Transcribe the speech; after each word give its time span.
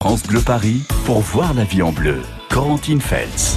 France 0.00 0.22
Bleu 0.22 0.40
Paris 0.40 0.82
pour 1.06 1.18
voir 1.18 1.54
la 1.54 1.64
vie 1.64 1.82
en 1.82 1.90
bleu. 1.90 2.22
Feltz. 3.00 3.56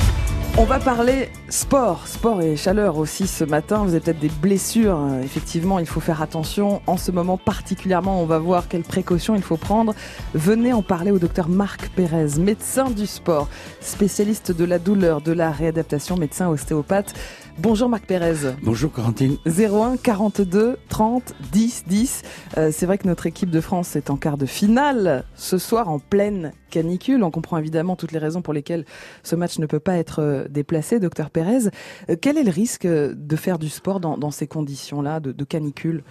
On 0.57 0.65
va 0.65 0.79
parler 0.79 1.29
sport, 1.49 2.07
sport 2.07 2.41
et 2.41 2.55
chaleur 2.55 2.97
aussi 2.97 3.27
ce 3.27 3.43
matin. 3.43 3.83
Vous 3.83 3.91
avez 3.91 3.99
peut-être 3.99 4.19
des 4.19 4.31
blessures. 4.41 4.97
Euh, 4.97 5.21
Effectivement, 5.21 5.77
il 5.77 5.85
faut 5.85 5.99
faire 5.99 6.19
attention. 6.21 6.81
En 6.87 6.97
ce 6.97 7.11
moment 7.11 7.37
particulièrement, 7.37 8.19
on 8.23 8.25
va 8.25 8.39
voir 8.39 8.67
quelles 8.67 8.81
précautions 8.81 9.35
il 9.35 9.43
faut 9.43 9.55
prendre. 9.55 9.93
Venez 10.33 10.73
en 10.73 10.81
parler 10.81 11.11
au 11.11 11.19
docteur 11.19 11.47
Marc 11.47 11.89
Pérez, 11.89 12.39
médecin 12.39 12.89
du 12.89 13.05
sport, 13.05 13.47
spécialiste 13.79 14.51
de 14.51 14.65
la 14.65 14.79
douleur, 14.79 15.21
de 15.21 15.33
la 15.33 15.51
réadaptation, 15.51 16.17
médecin 16.17 16.49
ostéopathe. 16.49 17.13
Bonjour 17.61 17.89
Marc 17.89 18.05
Pérez. 18.05 18.55
Bonjour 18.63 18.91
Corentine. 18.91 19.37
01 19.45 19.97
42 19.97 20.77
30 20.89 21.33
10 21.51 21.83
10. 21.87 22.21
Euh, 22.57 22.69
c'est 22.73 22.85
vrai 22.85 22.97
que 22.97 23.07
notre 23.07 23.27
équipe 23.27 23.49
de 23.51 23.61
France 23.61 23.95
est 23.95 24.09
en 24.09 24.15
quart 24.17 24.37
de 24.37 24.45
finale 24.47 25.25
ce 25.35 25.57
soir 25.57 25.87
en 25.89 25.99
pleine 25.99 26.53
canicule. 26.71 27.21
On 27.23 27.29
comprend 27.29 27.57
évidemment 27.57 27.95
toutes 27.95 28.13
les 28.13 28.19
raisons 28.19 28.41
pour 28.41 28.53
lesquelles 28.53 28.85
ce 29.23 29.35
match 29.35 29.59
ne 29.59 29.65
peut 29.67 29.79
pas 29.79 29.97
être 29.97 30.19
euh, 30.23 30.47
déplacé. 30.49 30.99
Docteur 30.99 31.29
Pérez, 31.29 31.69
Euh, 32.09 32.15
quel 32.19 32.37
est 32.37 32.43
le 32.43 32.51
risque 32.51 32.85
euh, 32.85 33.13
de 33.15 33.35
faire 33.35 33.59
du 33.59 33.69
sport 33.69 33.99
dans, 33.99 34.17
dans 34.17 34.31
ces 34.31 34.47
conditions-là 34.47 35.19
de, 35.19 35.31
de 35.31 35.43
canicule? 35.43 36.03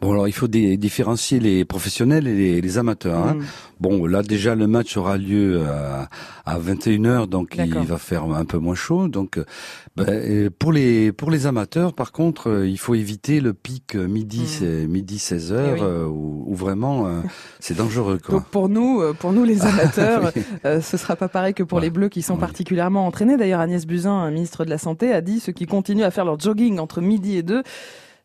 Bon 0.00 0.10
alors 0.10 0.26
il 0.26 0.32
faut 0.32 0.48
dé- 0.48 0.76
différencier 0.76 1.38
les 1.38 1.64
professionnels 1.64 2.26
et 2.26 2.34
les, 2.34 2.60
les 2.60 2.78
amateurs. 2.78 3.24
hein. 3.28 3.34
Mm. 3.34 3.44
Bon 3.78 4.06
là 4.06 4.24
déjà 4.24 4.56
le 4.56 4.66
match 4.66 4.96
aura 4.96 5.16
lieu 5.16 5.62
à, 5.68 6.08
à 6.44 6.58
21h 6.58 7.28
donc 7.28 7.54
il 7.56 7.72
va 7.72 7.96
faire 7.96 8.24
un 8.24 8.44
peu 8.44 8.58
moins 8.58 8.74
chaud. 8.74 9.06
Donc 9.06 9.38
euh, 9.38 9.44
ben, 10.04 10.08
euh, 10.08 10.50
pour 10.58 10.72
les 10.72 11.12
pour 11.12 11.30
les 11.30 11.46
amateurs 11.46 11.92
par 11.92 12.12
contre 12.12 12.48
euh, 12.50 12.66
il 12.68 12.78
faut 12.78 12.94
éviter 12.94 13.40
le 13.40 13.52
pic 13.54 13.94
euh, 13.96 14.06
midi 14.08 14.40
Mm. 14.42 14.46
c'est 14.46 14.86
midi 14.86 15.16
16h 15.16 15.54
Eh 15.68 15.72
oui. 15.74 15.78
euh, 15.82 16.04
où, 16.06 16.44
où 16.46 16.54
vraiment 16.54 17.06
c'est 17.60 17.76
dangereux 17.76 18.18
quoi. 18.24 18.36
Donc 18.36 18.46
pour 18.46 18.68
nous, 18.68 19.02
pour 19.20 19.32
nous 19.32 19.44
les 19.44 19.62
amateurs, 19.64 20.32
Oui. 20.36 20.42
euh, 20.64 20.80
ce 20.80 20.96
sera 20.96 21.16
pas 21.16 21.28
pareil 21.28 21.54
que 21.54 21.62
pour 21.62 21.78
Ouais. 21.78 21.84
les 21.84 21.90
Bleus 21.90 22.08
qui 22.08 22.22
sont 22.22 22.36
particulièrement 22.36 23.06
entraînés. 23.06 23.36
D'ailleurs, 23.36 23.60
Agnès 23.60 23.86
Buzyn, 23.86 24.30
ministre 24.30 24.64
de 24.64 24.70
la 24.70 24.78
Santé, 24.78 25.12
a 25.12 25.20
dit 25.20 25.40
ceux 25.40 25.52
qui 25.52 25.66
continuent 25.66 26.04
à 26.04 26.10
faire 26.10 26.24
leur 26.24 26.38
jogging 26.38 26.78
entre 26.78 27.00
midi 27.00 27.36
et 27.36 27.42
deux 27.42 27.62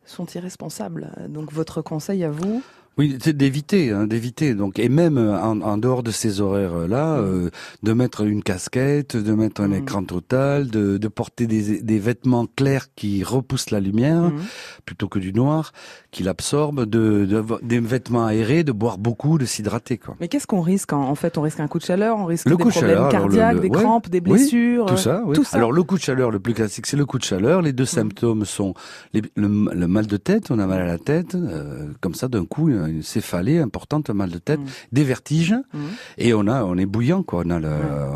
sont 0.06 0.26
irresponsables. 0.36 1.12
Donc 1.30 1.52
votre 1.54 1.82
conseil 1.82 2.24
à 2.24 2.30
vous? 2.30 2.62
Oui, 2.98 3.18
c'est 3.22 3.36
d'éviter, 3.36 3.92
hein, 3.92 4.06
d'éviter. 4.06 4.54
Donc, 4.54 4.78
et 4.78 4.88
même 4.90 5.18
euh, 5.18 5.40
en, 5.42 5.62
en 5.62 5.78
dehors 5.78 6.04
de 6.04 6.12
ces 6.12 6.42
horaires-là, 6.42 7.16
euh, 7.18 7.50
de 7.82 7.94
mettre 7.94 8.22
une 8.22 8.44
casquette, 8.44 9.18
de 9.18 9.34
mettre 9.34 9.62
un 9.62 9.70
Mm. 9.70 9.74
écran 9.74 10.04
total, 10.04 10.68
de, 10.70 10.98
de 10.98 11.08
porter 11.08 11.48
des, 11.48 11.82
des 11.82 12.00
vêtements 12.00 12.46
clairs 12.56 12.88
qui 12.96 13.24
repoussent 13.24 13.72
la 13.72 13.80
lumière 13.80 14.22
Mhm. 14.24 14.40
plutôt 14.86 15.08
que 15.08 15.18
du 15.18 15.34
noir, 15.34 15.72
qui 16.12 16.22
l'absorbe, 16.24 16.86
de, 16.86 17.26
de, 17.26 17.44
des 17.64 17.80
vêtements 17.80 18.26
aérés, 18.26 18.64
de 18.64 18.72
boire 18.72 18.98
beaucoup, 19.00 19.38
de 19.40 19.46
s'hydrater, 19.46 19.98
quoi. 19.98 20.16
Mais 20.20 20.28
qu'est-ce 20.28 20.46
qu'on 20.46 20.62
risque 20.62 20.94
en, 20.94 21.16
fait 21.16 21.38
On 21.38 21.42
risque 21.42 21.60
un 21.62 21.68
coup 21.68 21.80
de 21.80 21.84
chaleur, 21.86 22.18
on 22.20 22.26
risque 22.26 22.46
Le 22.48 22.56
des 22.56 22.64
problèmes 22.64 22.80
chaleur, 22.80 23.06
alors 23.08 23.08
le- 23.08 23.12
cardiaques, 23.36 23.54
le- 23.56 23.60
des 23.62 23.70
ouais. 23.70 23.82
crampes, 23.82 24.10
des 24.10 24.20
Oui, 24.20 24.34
blessures. 24.34 24.86
Tout 24.86 24.94
euh, 24.94 24.98
ça, 24.98 25.24
oui. 25.26 25.36
tout 25.36 25.44
ça. 25.44 25.58
Alors 25.58 25.72
le 25.72 25.82
coup 25.84 25.96
de 25.98 26.04
chaleur, 26.04 26.30
le 26.30 26.40
plus 26.40 26.54
classique, 26.54 26.86
c'est 26.86 26.98
le 26.98 27.06
coup 27.08 27.18
de 27.18 27.24
chaleur. 27.24 27.62
Les 27.64 27.74
deux 27.74 27.86
symptômes 27.86 28.46
sont 28.46 28.76
les- 29.14 29.22
le, 29.36 29.48
le 29.74 29.88
mal 29.88 30.06
de 30.06 30.18
tête, 30.18 30.52
on 30.52 30.60
a 30.60 30.68
mal 30.68 30.82
à 30.82 30.86
la 30.86 31.00
tête, 31.00 31.34
euh, 31.34 31.88
comme 32.02 32.14
ça 32.14 32.28
d'un 32.28 32.46
coup, 32.46 32.70
une 32.70 32.83
céphalée 33.02 33.59
importante, 33.59 34.09
un 34.09 34.14
mal 34.14 34.30
de 34.30 34.38
tête, 34.39 34.59
Mm. 34.59 34.66
des 34.92 35.03
vertiges, 35.03 35.56
Mhm. 35.73 35.81
et 36.17 36.34
on 36.34 36.48
a, 36.48 36.64
on 36.64 36.78
est 36.78 36.86
bouillant, 36.86 37.23
quoi. 37.23 37.44
On 37.45 37.50
a, 37.50 37.59
le- 37.59 37.70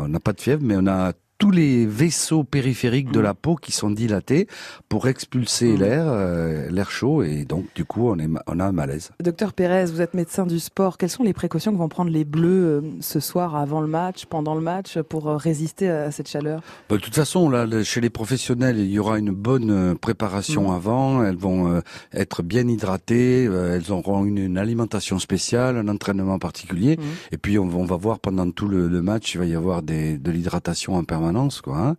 on 0.04 0.08
n'a 0.08 0.20
pas 0.20 0.32
de 0.32 0.40
fièvre, 0.40 0.62
mais 0.64 0.76
on 0.76 0.86
a 0.86 1.12
tous 1.38 1.50
les 1.52 1.86
vaisseaux 1.86 2.42
périphériques 2.42 3.12
de 3.12 3.20
Mm. 3.20 3.22
la 3.22 3.34
peau 3.34 3.54
qui 3.54 3.70
sont 3.70 3.90
dilatés 3.90 4.48
pour 4.88 5.06
expulser 5.06 5.72
Mm. 5.74 5.78
l'air, 5.78 6.04
euh, 6.08 6.68
l'air 6.68 6.90
chaud, 6.90 7.22
et 7.22 7.44
donc 7.44 7.66
du 7.76 7.84
coup, 7.84 8.08
on 8.10 8.18
est, 8.18 8.28
on 8.48 8.58
a 8.58 8.64
un 8.64 8.72
malaise. 8.72 9.10
Docteur 9.22 9.52
Pérez, 9.52 9.86
vous 9.86 10.00
êtes 10.00 10.14
médecin 10.14 10.46
du 10.46 10.58
sport. 10.58 10.98
Quelles 10.98 11.10
sont 11.10 11.22
les 11.22 11.32
précautions 11.32 11.72
que 11.72 11.78
vont 11.78 11.88
prendre 11.88 12.10
les 12.10 12.24
Bleus 12.24 12.64
euh, 12.66 12.80
ce 13.00 13.20
soir 13.20 13.54
avant 13.54 13.80
le 13.80 13.86
match, 13.86 14.26
pendant 14.26 14.56
le 14.56 14.60
match, 14.60 14.98
pour 14.98 15.28
euh, 15.28 15.36
résister 15.36 15.88
à 15.88 16.10
cette 16.10 16.28
chaleur? 16.28 16.60
Bah, 16.90 16.96
de 16.96 17.00
toute 17.02 17.14
façon, 17.14 17.48
là, 17.48 17.66
chez 17.84 18.00
les 18.00 18.10
professionnels, 18.10 18.78
il 18.78 18.90
y 18.90 18.98
aura 18.98 19.18
une 19.20 19.30
bonne 19.30 19.96
préparation 19.96 20.70
Mm. 20.72 20.74
avant. 20.74 21.22
Elles 21.22 21.36
vont 21.36 21.70
euh, 21.72 21.80
être 22.12 22.42
bien 22.42 22.66
hydratées. 22.66 23.46
euh, 23.46 23.76
elles 23.76 23.92
auront 23.92 24.24
une, 24.24 24.38
une 24.38 24.58
alimentation 24.58 25.18
spéciale, 25.20 25.76
un 25.76 25.86
entraînement 25.88 26.38
particulier. 26.40 26.98
Et 27.30 27.36
puis, 27.38 27.58
on, 27.60 27.66
va- 27.68 27.78
on 27.78 27.84
va 27.84 27.96
voir 27.96 28.18
pendant 28.18 28.50
tout 28.50 28.66
le, 28.66 28.88
le 28.88 29.02
match, 29.02 29.34
il 29.34 29.38
va 29.38 29.44
y 29.46 29.54
avoir 29.54 29.82
des, 29.82 30.18
de 30.18 30.30
l'hydratation 30.32 30.94
en 30.96 31.04
permanence, 31.04 31.27
quoi. 31.62 31.78
hein. 31.78 31.96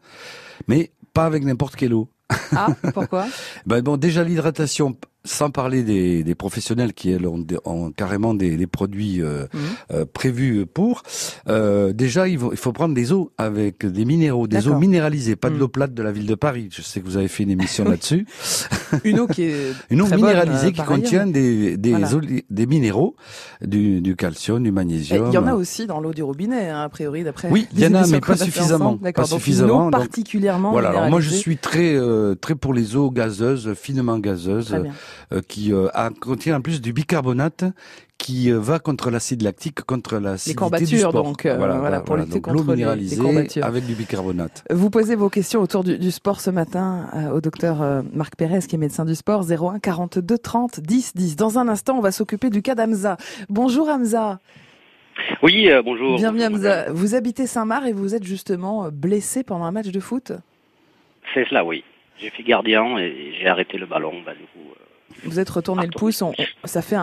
Mais 0.68 0.92
pas 1.14 1.26
avec 1.26 1.44
n'importe 1.44 1.76
quelle 1.76 1.94
eau. 1.94 2.10
Ah, 2.56 2.68
pourquoi? 2.94 3.28
Ben 3.66 3.82
bon, 3.82 3.98
déjà 3.98 4.24
l'hydratation, 4.24 4.96
sans 5.26 5.52
parler 5.52 5.84
des, 5.84 6.24
des 6.24 6.36
professionnels 6.36 6.94
qui 6.94 7.12
elles, 7.12 7.28
ont, 7.28 7.46
ont 7.66 7.92
carrément 7.92 8.34
des, 8.34 8.56
des 8.58 8.68
produits 8.68 9.22
euh, 9.22 9.46
Mhm. 9.54 9.60
euh, 9.94 10.06
prévus 10.12 10.66
pour. 10.66 11.04
Euh, 11.48 11.92
déjà, 11.94 12.28
il 12.28 12.40
faut, 12.40 12.52
il 12.54 12.58
faut 12.58 12.72
prendre 12.72 12.94
des 12.96 13.12
eaux 13.12 13.32
avec 13.38 13.86
des 13.86 14.06
minéraux, 14.06 14.48
des 14.48 14.68
eaux 14.68 14.78
minéralisées, 14.80 15.36
pas 15.36 15.50
de 15.50 15.56
Mm. 15.56 15.60
l'eau 15.60 15.68
plate 15.68 15.94
de 15.94 16.02
la 16.04 16.12
ville 16.12 16.26
de 16.26 16.36
Paris. 16.36 16.70
Je 16.72 16.82
sais 16.82 17.02
que 17.02 17.06
vous 17.06 17.18
avez 17.18 17.28
fait 17.28 17.44
une 17.44 17.52
émission 17.52 17.84
Oui. 17.84 17.92
là-dessus. 17.92 18.26
Une 19.04 19.20
eau 19.20 19.28
qui 19.28 19.44
est 19.44 19.74
Une 19.90 20.02
eau 20.02 20.06
très 20.06 20.16
minéralisée 20.16 20.68
euh, 20.68 20.72
qui 20.72 20.82
ailleurs. 20.82 20.86
contient 20.96 21.28
des, 21.28 21.78
des, 21.78 21.92
Voilà. 21.92 22.10
des 22.50 22.66
minéraux, 22.66 23.16
du, 23.62 24.02
du 24.02 24.16
calcium, 24.16 24.64
du 24.64 24.70
Et 24.70 24.72
magnésium. 24.72 25.28
Il 25.28 25.34
y 25.34 25.38
en 25.38 25.48
a 25.48 25.54
aussi 25.54 25.86
dans 25.86 26.00
l'eau 26.00 26.14
du 26.14 26.24
robinet, 26.24 26.70
hein, 26.70 26.82
a 26.84 26.90
priori, 26.90 27.24
d'après. 27.24 27.50
Oui, 27.52 27.68
il 27.74 27.80
y 27.82 27.88
en 27.88 27.94
a, 27.96 28.08
mais 28.08 28.22
pas 28.22 28.38
suffisamment. 28.38 28.98
Pas 28.98 29.12
donc 29.12 29.28
suffisamment, 29.28 29.74
Une 29.82 29.88
eau 29.88 29.92
donc- 29.92 30.00
particulièrement 30.00 30.72
Voilà, 30.72 30.90
alors 30.90 31.10
moi 31.10 31.20
je 31.20 31.30
suis 31.30 31.58
très 31.58 31.94
euh, 31.96 32.36
très 32.36 32.56
pour 32.56 32.74
les 32.74 32.96
eaux 32.96 33.12
gazeuses, 33.12 33.74
finement 33.74 34.18
gazeuses, 34.20 34.68
Très 34.68 34.80
bien. 34.80 34.94
Euh, 35.34 35.42
qui 35.48 35.74
euh, 35.74 35.88
a- 35.94 36.10
contient 36.10 36.58
en 36.58 36.62
plus 36.62 36.82
du 36.82 36.94
bicarbonate 36.94 37.64
qui 38.18 38.52
euh, 38.52 38.60
va 38.60 38.80
contre 38.80 39.10
l'acide 39.12 39.42
lactique, 39.44 39.82
contre 39.84 40.18
l'acidité 40.18 40.50
Les 40.50 40.54
du 40.54 40.58
courbatures, 40.58 41.10
sport. 41.10 41.24
donc, 41.24 41.46
euh, 41.46 41.56
voilà, 41.58 42.02
pour 42.02 42.18
lutter 42.18 42.34
Donc, 42.34 42.42
contre 42.44 42.56
l'eau 42.58 42.64
les- 42.64 42.68
les 42.68 42.76
minéralisée 42.76 43.18
courbatures. 43.22 43.66
avec 43.66 43.86
du 43.86 43.94
bicarbonate. 43.96 44.64
Vous 44.70 44.90
posez 44.90 45.16
vos 45.16 45.30
questions 45.30 45.62
autour 45.62 45.84
du, 45.86 45.98
du 45.98 46.12
sport 46.12 46.42
ce 46.42 46.50
matin 46.50 47.08
euh, 47.16 47.30
au 47.32 47.40
docteur 47.42 47.82
euh, 47.82 48.02
Marc 48.14 48.36
Pérez, 48.36 48.60
qui 48.68 48.76
est 48.76 48.78
médecin 48.80 49.06
du 49.06 49.16
sport, 49.16 49.46
01 49.50 49.80
42 49.80 50.38
30 50.38 50.82
10 50.82 51.14
10. 51.16 51.36
Dans 51.38 51.60
un 51.60 51.70
instant, 51.70 51.98
on 51.98 52.02
va 52.02 52.12
s'occuper 52.12 52.50
du 52.50 52.62
cas 52.62 52.76
d'Amza. 52.76 53.16
Bonjour 53.48 53.88
Hamza. 53.88 54.40
Oui, 55.44 55.70
euh, 55.70 55.82
bonjour. 55.82 56.18
Bienvenue 56.18 56.42
Bonjour, 56.44 56.56
Hamza. 56.58 56.76
madame. 56.82 56.94
Vous 56.96 57.16
habitez 57.16 57.48
Saint-Marc 57.48 57.88
et 57.88 57.94
vous 57.94 58.16
êtes 58.16 58.24
justement 58.24 58.90
blessé 58.92 59.44
pendant 59.44 59.66
un 59.66 59.72
match 59.72 59.88
de 59.88 60.00
foot? 60.00 60.32
C'est 61.34 61.48
cela, 61.48 61.64
oui. 61.66 61.84
J'ai 62.18 62.30
fait 62.30 62.44
gardien 62.44 62.98
et 62.98 63.34
j'ai 63.40 63.48
arrêté 63.48 63.78
le 63.78 63.86
ballon. 63.86 64.14
Bah, 64.26 64.34
du 64.34 64.44
coup, 64.48 64.70
euh, 64.72 64.84
Vous 65.26 65.40
êtes 65.40 65.50
retourné 65.50 65.86
le 65.86 65.92
pouce. 65.92 66.22
on- 66.22 66.30
Mitch. 66.32 66.56
on- 66.64 66.68
ça 66.68 66.82
fait 66.82 66.96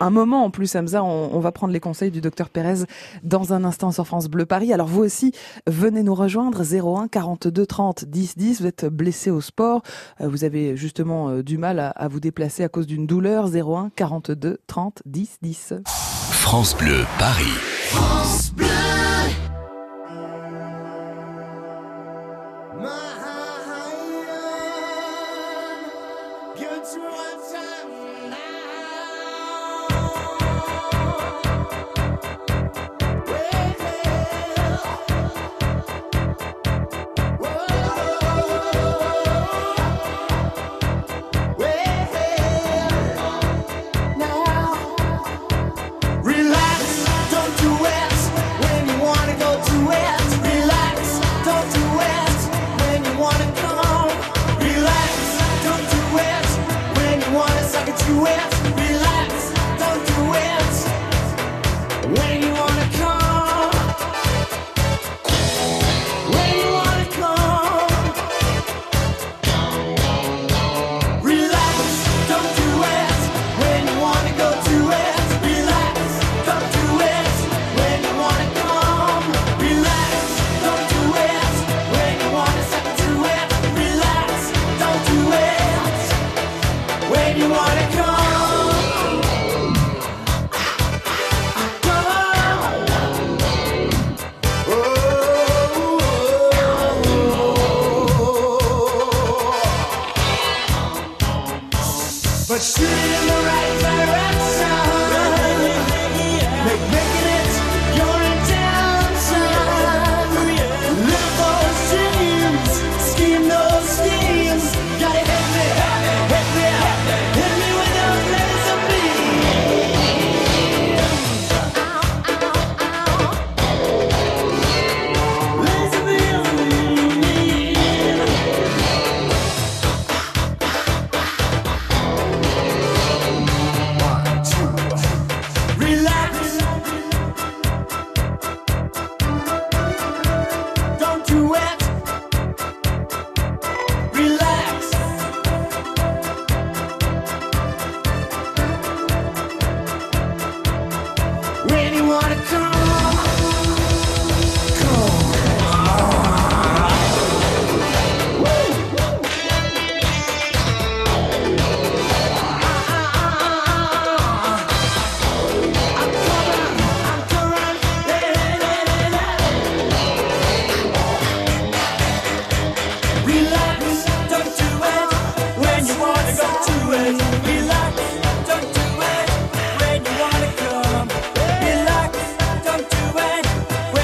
un, 0.00 0.10
moment 0.10 0.44
en 0.44 0.50
plus, 0.50 0.74
Hamza. 0.76 1.02
On, 1.02 1.30
on 1.34 1.40
va 1.40 1.52
prendre 1.52 1.72
les 1.72 1.80
conseils 1.80 2.10
du 2.10 2.20
docteur 2.20 2.48
Pérez 2.50 2.84
dans 3.22 3.52
un 3.52 3.64
instant 3.64 3.92
sur 3.92 4.06
France 4.06 4.28
Bleu 4.28 4.46
Paris. 4.46 4.72
Alors 4.72 4.86
vous 4.86 5.02
aussi, 5.02 5.32
venez 5.66 6.02
nous 6.02 6.14
rejoindre 6.14 6.62
01 6.64 7.08
42 7.08 7.66
30 7.66 8.04
10 8.04 8.36
10. 8.36 8.60
Vous 8.60 8.66
êtes 8.66 8.86
blessé 8.86 9.30
au 9.30 9.40
sport. 9.40 9.82
Euh, 10.20 10.28
Vous 10.28 10.44
avez 10.44 10.76
justement 10.76 11.28
euh, 11.28 11.42
du 11.42 11.58
mal 11.58 11.78
à, 11.78 11.90
à 11.90 12.08
vous 12.08 12.20
déplacer 12.20 12.62
à 12.64 12.68
cause 12.68 12.86
d'une 12.86 13.06
douleur. 13.06 13.48
01 13.48 13.90
42 13.94 14.58
30 14.66 15.02
10 15.06 15.38
10. 15.42 15.74
France 15.86 16.76
Bleu 16.76 17.04
Paris. 17.18 17.44
Relax, 17.92 18.52
don't 18.56 18.81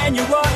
and 0.08 0.16
you 0.16 0.34
are 0.34 0.48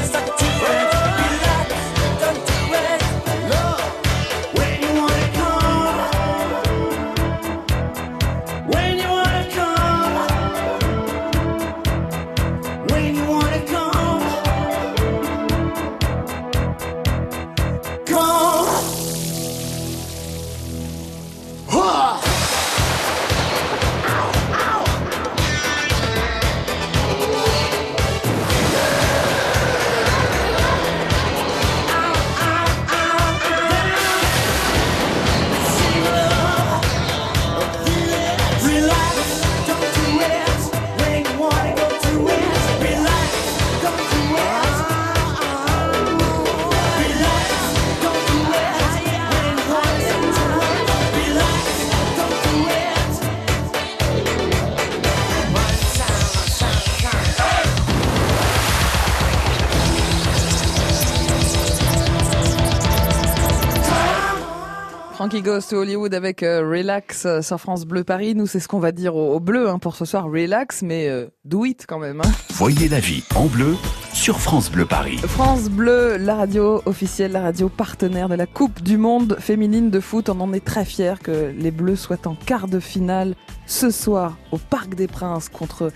Frankie 65.23 65.41
Goes 65.43 65.69
to 65.71 65.77
Hollywood 65.77 66.15
avec 66.15 66.43
euh, 66.43 66.69
Relax 66.69 67.27
euh, 67.27 67.43
sur 67.43 67.61
France 67.61 67.85
Bleu 67.85 68.03
Paris. 68.03 68.35
Nous, 68.35 68.49
c'est 68.49 68.59
ce 68.59 68.67
qu'on 68.67 68.81
va 68.81 68.91
dire 68.91 69.15
au, 69.15 69.37
au 69.37 69.39
bleu 69.39 69.69
hein, 69.69 69.79
pour 69.79 69.95
ce 69.95 70.05
soir. 70.05 70.25
Relax, 70.25 70.83
mais 70.83 71.07
euh, 71.09 71.29
do 71.45 71.65
it 71.65 71.85
quand 71.87 72.01
même. 72.01 72.21
hein. 72.21 72.31
Voyez 72.51 72.89
la 72.89 72.99
vie 72.99 73.23
en 73.37 73.47
bleu 73.47 73.77
sur 74.13 74.41
France 74.41 74.69
Bleu 74.69 74.85
Paris. 74.85 75.19
France 75.19 75.71
Bleu, 75.71 76.17
la 76.17 76.35
radio 76.35 76.83
officielle, 76.87 77.31
la 77.31 77.41
radio 77.41 77.69
partenaire 77.69 78.29
de 78.29 78.35
la 78.35 78.47
Coupe 78.47 78.83
du 78.83 78.97
Monde 78.97 79.37
féminine 79.39 79.91
de 79.91 80.01
foot. 80.01 80.29
On 80.29 80.41
en 80.41 80.53
est 80.53 80.65
très 80.65 80.85
fiers 80.85 81.15
que 81.23 81.53
les 81.57 81.71
Bleus 81.71 81.95
soient 81.95 82.27
en 82.27 82.35
quart 82.35 82.67
de 82.67 82.81
finale 82.81 83.37
ce 83.67 83.91
soir 83.91 84.37
au 84.51 84.59
Parc 84.59 84.97
des 84.97 85.07
Princes 85.07 85.49
contre 85.49 85.93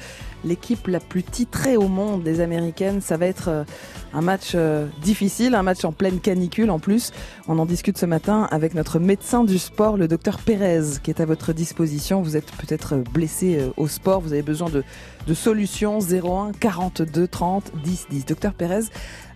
l'équipe 0.47 0.87
la 0.87 1.01
plus 1.01 1.23
titrée 1.23 1.77
au 1.77 1.89
monde 1.89 2.23
des 2.23 2.41
Américaines. 2.41 3.01
Ça 3.01 3.17
va 3.17 3.27
être 3.27 3.49
euh, 3.49 3.65
un 4.15 4.23
match 4.23 4.53
euh, 4.55 4.87
difficile, 5.03 5.55
un 5.55 5.63
match 5.63 5.85
en 5.85 5.93
pleine 5.93 6.21
canicule 6.21 6.71
en 6.71 6.79
plus. 6.79 7.13
On 7.49 7.59
en 7.59 7.67
discute 7.67 7.99
ce 7.99 8.07
matin 8.07 8.49
avec 8.51 8.75
notre 8.75 8.99
médecin 8.99 9.45
du 9.45 9.59
sport, 9.59 9.97
le 9.97 10.09
docteur 10.09 10.39
Pérez, 10.39 10.99
qui 11.03 11.11
est 11.11 11.21
à 11.21 11.27
votre 11.27 11.53
disposition. 11.53 12.23
Vous 12.23 12.37
êtes 12.37 12.51
peut-être 12.53 12.95
euh, 12.95 13.05
blessé 13.13 13.59
au 13.77 13.89
sport, 13.89 14.21
vous 14.21 14.33
avez 14.33 14.43
besoin 14.43 14.71
de, 14.71 14.85
de 15.27 15.35
solutions 15.35 15.99
01 15.99 16.53
42 16.59 17.27
30 17.27 17.73
10 17.85 18.07
10. 18.11 18.27
Docteur 18.27 18.55
Pérez, 18.55 18.85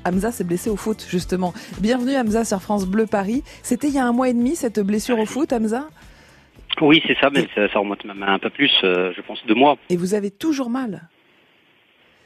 Hamza 0.05 0.33
s'est 0.33 0.45
blessé 0.45 0.71
au 0.71 0.77
foot, 0.77 1.05
justement. 1.09 1.53
Bienvenue 1.81 2.17
Hamza 2.17 2.45
sur 2.45 2.62
France 2.62 2.87
Bleu 2.87 3.07
Paris. 3.07 3.43
C'était 3.62 3.89
il 3.89 3.95
y 3.95 3.99
a 3.99 4.07
un 4.07 4.12
mois 4.12 4.29
et 4.29 4.33
demi 4.33 4.57
cette 4.57 4.81
blessure 4.81 5.19
au 5.19 5.27
foot, 5.27 5.53
Hamza? 5.53 5.89
Oui, 6.81 7.03
c'est 7.06 7.17
ça, 7.19 7.31
mais 7.31 7.47
ça, 7.55 7.69
ça 7.69 7.79
remonte 7.79 8.05
même 8.05 8.23
un 8.23 8.38
peu 8.38 8.50
plus, 8.50 8.73
euh, 8.85 9.12
je 9.17 9.21
pense, 9.23 9.44
deux 9.47 9.55
mois. 9.55 9.77
Et 9.91 9.97
vous 9.97 10.15
avez 10.15 10.31
toujours 10.31 10.71
mal 10.71 11.03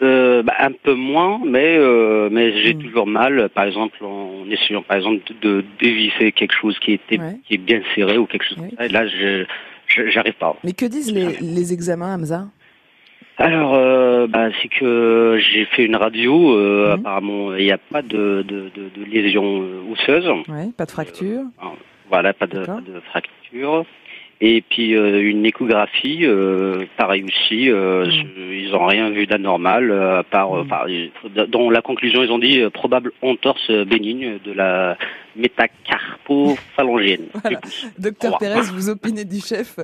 Euh, 0.02 0.42
bah, 0.42 0.54
un 0.58 0.72
peu 0.72 0.94
moins, 0.94 1.40
mais 1.44 1.76
euh, 1.78 2.28
mais 2.30 2.52
j'ai 2.62 2.74
Mm. 2.74 2.82
toujours 2.82 3.06
mal. 3.06 3.48
Par 3.50 3.64
exemple, 3.64 4.04
en 4.04 4.44
essayant, 4.50 4.82
par 4.82 4.96
exemple, 4.96 5.20
de, 5.40 5.48
de 5.48 5.64
dévisser 5.78 6.32
quelque 6.32 6.54
chose 6.54 6.76
qui 6.80 6.92
était 6.92 7.18
Ouais. 7.18 7.36
qui 7.46 7.54
est 7.54 7.58
bien 7.58 7.80
serré 7.94 8.18
ou 8.18 8.26
quelque 8.26 8.44
chose 8.44 8.56
comme 8.58 8.70
ça. 8.76 8.84
Et 8.86 8.88
là, 8.88 9.06
je 9.06 9.44
j'arrive 10.10 10.34
pas. 10.34 10.56
Mais 10.64 10.72
que 10.72 10.86
disent 10.86 11.12
les, 11.12 11.36
les 11.40 11.72
examens, 11.72 12.12
Hamza? 12.16 12.46
Alors, 13.36 13.74
euh, 13.74 14.26
bah, 14.26 14.48
c'est 14.60 14.68
que 14.68 15.38
j'ai 15.40 15.64
fait 15.66 15.84
une 15.84 15.96
radio. 15.96 16.56
Euh, 16.58 16.86
Mhm. 16.86 16.92
Apparemment, 17.00 17.54
il 17.54 17.64
n'y 17.64 17.72
a 17.72 17.78
pas 17.78 18.02
de 18.02 18.44
de, 18.46 18.70
de, 18.76 18.84
de 18.98 19.04
lésion 19.04 19.64
osseuse. 19.92 20.26
Ouais, 20.48 20.70
pas 20.76 20.86
de 20.86 20.90
fracture. 20.90 21.42
Voilà, 22.10 22.32
pas 22.34 22.46
de, 22.46 22.58
D'accord. 22.58 22.76
pas 22.76 22.92
de 22.92 23.00
fracture. 23.00 23.86
Et 24.40 24.62
puis 24.68 24.94
euh, 24.96 25.20
une 25.22 25.46
échographie, 25.46 26.20
euh, 26.26 26.84
pareil 26.98 27.24
aussi. 27.24 27.70
euh, 27.70 28.06
Mm. 28.06 28.10
je- 28.10 28.54
Ils 28.54 28.74
ont 28.74 28.86
rien 28.86 29.10
vu 29.10 29.26
d'anormal, 29.26 29.90
euh, 29.90 30.18
à 30.20 30.22
part, 30.24 30.56
euh, 30.58 30.64
Mm. 30.64 31.46
dans 31.50 31.70
la 31.70 31.82
conclusion, 31.82 32.22
ils 32.22 32.30
ont 32.30 32.38
dit 32.38 32.60
euh, 32.60 32.70
probable 32.70 33.12
entorse 33.22 33.70
bénigne 33.70 34.38
de 34.44 34.52
la 34.52 34.96
métacarpophalangienne. 35.36 37.26
Voilà. 37.42 37.60
Docteur. 37.98 38.38
Pérez, 38.38 38.60
vous 38.72 38.88
opinez 38.88 39.24
du 39.24 39.40
chef. 39.40 39.76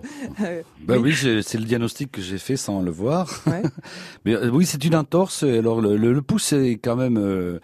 Ben 0.80 0.98
oui, 0.98 1.12
c'est 1.14 1.58
le 1.58 1.64
diagnostic 1.64 2.12
que 2.12 2.20
j'ai 2.20 2.38
fait 2.38 2.56
sans 2.56 2.82
le 2.82 2.90
voir. 2.90 3.28
Ouais. 3.46 3.62
Mais 4.24 4.34
euh, 4.34 4.48
oui, 4.50 4.64
c'est 4.66 4.84
une 4.84 4.94
entorse. 4.94 5.42
Alors 5.42 5.80
le, 5.80 5.96
le, 5.96 6.12
le 6.12 6.22
pouce 6.22 6.52
est 6.52 6.78
quand 6.82 6.96
même 6.96 7.18
euh, 7.18 7.58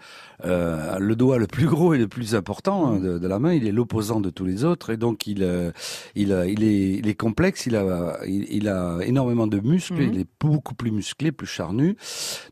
euh, 0.45 0.97
le 0.99 1.15
doigt 1.15 1.37
le 1.37 1.47
plus 1.47 1.65
gros 1.67 1.93
et 1.93 1.97
le 1.97 2.07
plus 2.07 2.35
important 2.35 2.87
hein, 2.93 2.99
de, 2.99 3.17
de 3.17 3.27
la 3.27 3.39
main. 3.39 3.53
Il 3.53 3.67
est 3.67 3.71
l'opposant 3.71 4.19
de 4.21 4.29
tous 4.29 4.45
les 4.45 4.63
autres 4.65 4.89
et 4.91 4.97
donc 4.97 5.25
il 5.27 5.41
euh, 5.43 5.71
il, 6.15 6.35
il 6.47 6.63
est 6.63 6.76
il 6.77 7.07
est 7.07 7.15
complexe. 7.15 7.65
Il 7.65 7.75
a 7.75 8.19
il, 8.27 8.45
il 8.49 8.67
a 8.67 8.99
énormément 9.03 9.47
de 9.47 9.59
muscles. 9.59 9.95
Mhm. 10.01 10.09
Il 10.13 10.19
est 10.19 10.27
beaucoup 10.39 10.75
plus 10.75 10.91
musclé, 10.91 11.31
plus 11.31 11.47
charnu. 11.47 11.95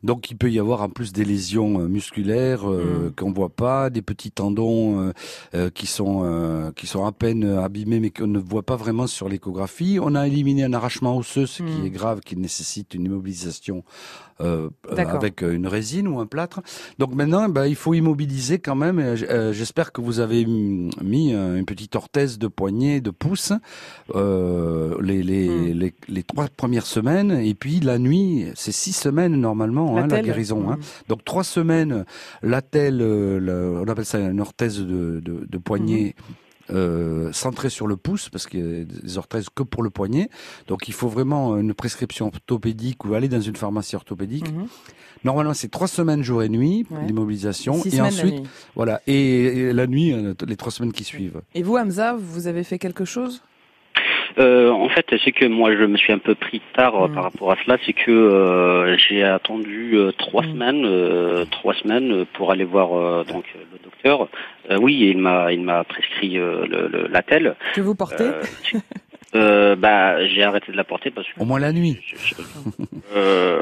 Donc 0.02 0.30
il 0.30 0.36
peut 0.36 0.50
y 0.50 0.58
avoir 0.58 0.82
en 0.82 0.88
plus 0.88 1.12
des 1.12 1.24
lésions 1.24 1.80
euh, 1.80 1.88
musculaires 1.88 2.68
euh, 2.70 3.06
Mhm. 3.06 3.12
qu'on 3.12 3.32
voit 3.32 3.48
pas, 3.50 3.90
des 3.90 4.02
petits 4.02 4.30
tendons 4.30 5.00
euh, 5.00 5.12
euh, 5.54 5.70
qui 5.70 5.86
sont 5.86 6.22
euh, 6.24 6.70
qui 6.72 6.86
sont 6.86 7.04
à 7.04 7.12
peine 7.12 7.44
abîmés 7.44 8.00
mais 8.00 8.10
qu'on 8.10 8.26
ne 8.26 8.38
voit 8.38 8.62
pas 8.62 8.76
vraiment 8.76 9.06
sur 9.06 9.28
l'échographie. 9.28 9.98
On 10.00 10.14
a 10.14 10.26
éliminé 10.26 10.64
un 10.64 10.72
arrachement 10.72 11.16
osseux, 11.16 11.46
ce 11.46 11.62
Mhm. 11.62 11.68
qui 11.80 11.86
est 11.86 11.90
grave, 11.90 12.20
qui 12.20 12.36
nécessite 12.36 12.94
une 12.94 13.04
immobilisation 13.06 13.84
euh, 14.42 14.68
avec 14.98 15.40
une 15.40 15.66
résine 15.66 16.06
ou 16.08 16.20
un 16.20 16.26
plâtre. 16.26 16.60
Donc 16.98 17.14
maintenant, 17.14 17.48
ben, 17.48 17.64
il 17.66 17.74
faut 17.74 17.94
immobiliser 17.94 18.58
quand 18.58 18.74
même. 18.74 19.16
J'espère 19.52 19.92
que 19.92 20.02
vous 20.02 20.20
avez 20.20 20.44
mm, 20.44 20.90
mis 21.02 21.32
une 21.32 21.64
petite 21.64 21.96
orthèse 21.96 22.38
de 22.38 22.46
poignet, 22.46 23.00
de 23.00 23.10
pouce, 23.10 23.52
euh, 24.16 24.96
les, 25.02 25.22
les, 25.22 25.48
Mm. 25.48 25.78
les, 25.78 25.94
les 26.08 26.22
trois 26.22 26.46
premières 26.48 26.86
semaines, 26.86 27.30
et 27.32 27.54
puis 27.54 27.80
la 27.80 27.98
nuit, 27.98 28.46
c'est 28.54 28.72
six 28.72 28.92
semaines 28.92 29.36
normalement, 29.36 29.96
hein, 29.96 30.02
la 30.02 30.08
telle 30.16 30.24
guérison. 30.24 30.70
Hein. 30.70 30.76
Mm. 30.78 31.08
Donc 31.08 31.24
trois 31.24 31.44
semaines, 31.44 32.04
l'attelle, 32.42 33.00
euh, 33.02 33.38
le- 33.38 33.80
on 33.80 33.88
appelle 33.88 34.04
ça 34.06 34.18
une 34.18 34.40
orthèse 34.40 34.78
de, 34.80 35.20
de, 35.20 35.46
de 35.48 35.58
poignet. 35.58 36.14
Euh, 36.72 37.30
centrée 37.32 37.70
sur 37.70 37.86
le 37.86 37.96
pouce 37.96 38.28
parce 38.28 38.48
qu'il 38.48 38.58
y 38.58 38.80
a 38.80 38.84
des 38.84 39.18
orthèses 39.18 39.46
que 39.54 39.62
pour 39.62 39.84
le 39.84 39.90
poignet 39.90 40.28
donc 40.66 40.88
il 40.88 40.94
faut 40.94 41.06
vraiment 41.06 41.56
une 41.56 41.74
prescription 41.74 42.26
orthopédique 42.26 43.04
ou 43.04 43.14
aller 43.14 43.28
dans 43.28 43.40
une 43.40 43.54
pharmacie 43.54 43.94
orthopédique 43.94 44.50
Mhm. 44.52 44.66
normalement 45.22 45.54
c'est 45.54 45.68
trois 45.70 45.86
semaines 45.86 46.24
jour 46.24 46.42
et 46.42 46.48
nuit 46.48 46.84
Ouais. 46.90 47.06
l'immobilisation 47.06 47.74
Six 47.80 47.94
et 47.94 47.98
la 47.98 48.06
ensuite 48.06 48.42
voilà 48.74 49.00
et, 49.06 49.44
et 49.44 49.72
la 49.72 49.86
nuit 49.86 50.12
euh, 50.12 50.34
les 50.44 50.56
trois 50.56 50.72
semaines 50.72 50.90
qui 50.90 51.04
suivent 51.04 51.40
Et 51.54 51.62
vous, 51.62 51.76
Hamza, 51.76 52.16
vous 52.18 52.48
avez 52.48 52.64
fait 52.64 52.80
quelque 52.80 53.04
chose? 53.04 53.42
Euh, 54.38 54.70
en 54.70 54.88
fait, 54.90 55.06
c'est 55.24 55.32
que 55.32 55.46
moi, 55.46 55.74
je 55.74 55.84
me 55.84 55.96
suis 55.96 56.12
un 56.12 56.18
peu 56.18 56.34
pris 56.34 56.60
tard 56.74 56.94
euh, 57.04 57.08
Mm. 57.08 57.14
par 57.14 57.22
rapport 57.24 57.52
à 57.52 57.56
cela. 57.64 57.78
C'est 57.86 57.92
que 57.94 58.10
euh, 58.10 58.96
j'ai 58.98 59.22
attendu 59.22 59.92
euh, 59.94 60.12
trois 60.12 60.42
Mm. 60.42 60.50
semaines, 60.52 60.82
euh, 60.84 61.44
trois 61.50 61.74
semaines 61.74 62.26
pour 62.34 62.50
aller 62.52 62.64
voir 62.64 62.94
euh, 62.94 63.24
donc 63.24 63.44
euh, 63.56 63.60
le 63.72 63.78
docteur. 63.82 64.28
Euh, 64.70 64.78
oui, 64.80 65.08
il 65.10 65.18
m'a, 65.18 65.52
il 65.52 65.62
m'a 65.62 65.84
prescrit 65.84 66.38
euh, 66.38 66.66
le, 66.66 66.88
le, 66.88 67.08
la 67.08 67.22
telle. 67.22 67.56
Que 67.74 67.80
vous 67.80 67.94
portez 67.94 68.28
Euh, 69.34 69.74
bah, 69.76 70.24
j'ai 70.28 70.44
arrêté 70.44 70.70
de 70.72 70.76
la 70.76 70.84
porter 70.84 71.10
parce 71.10 71.26
que. 71.26 71.40
au 71.40 71.44
moins 71.44 71.58
la 71.58 71.72
nuit 71.72 71.98
je- 72.06 72.16
je- 72.16 72.34
euh, 73.14 73.60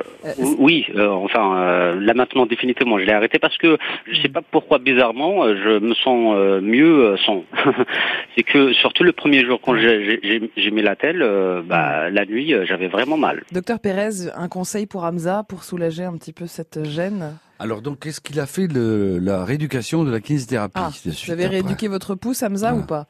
oui, 0.59 0.85
euh, 0.95 1.09
enfin, 1.09 1.57
euh, 1.59 2.01
là 2.01 2.13
maintenant 2.15 2.45
définitivement, 2.47 2.99
je 2.99 3.05
l'ai 3.05 3.13
arrêté 3.13 3.39
parce 3.39 3.57
que 3.57 3.79
je 4.11 4.21
sais 4.21 4.29
pas 4.29 4.43
pourquoi 4.43 4.79
bizarrement, 4.79 5.45
euh, 5.45 5.57
je 5.65 5.79
me 5.79 5.95
sens 5.95 6.35
euh, 6.37 6.61
mieux 6.61 7.07
euh, 7.07 7.17
sans. 7.25 7.45
c'est 8.37 8.43
que 8.43 8.73
surtout 8.75 9.05
le 9.05 9.13
premier 9.13 9.45
jour 9.45 9.59
quand 9.61 9.75
j'ai- 9.77 10.05
j'ai 10.05 10.21
j'ai- 10.23 10.51
j'ai 10.57 10.71
mis 10.71 10.83
la 10.83 10.97
telle, 10.97 11.23
euh, 11.23 11.63
bah, 11.65 12.11
la 12.11 12.27
nuit, 12.27 12.55
j'avais 12.67 12.89
vraiment 12.89 13.17
mal. 13.17 13.43
Docteur 13.51 13.81
Pérez, 13.81 14.29
un 14.37 14.49
conseil 14.49 14.87
pour 14.87 15.05
Hamza 15.05 15.45
pour 15.49 15.65
soulager 15.65 16.05
un 16.05 16.17
petit 16.17 16.33
peu 16.33 16.47
cette 16.47 16.85
gêne 16.85 17.37
alors 17.61 17.83
donc 17.83 18.01
qu'est-ce 18.01 18.21
qu'il 18.21 18.41
a 18.41 18.47
fait 18.47 18.67
le, 18.67 19.19
la 19.21 19.45
rééducation 19.45 20.03
de 20.03 20.11
la 20.11 20.21
kinésithérapie 20.21 20.73
Ah, 20.75 20.91
de 21.07 21.11
Vous 21.13 21.31
avez 21.31 21.45
après 21.45 21.57
rééduqué 21.61 21.87
votre 21.87 22.17
pouce, 22.17 22.43
Hamza, 22.43 22.71
Ah. 22.73 22.75
ou 22.75 22.83
pas? 22.85 23.07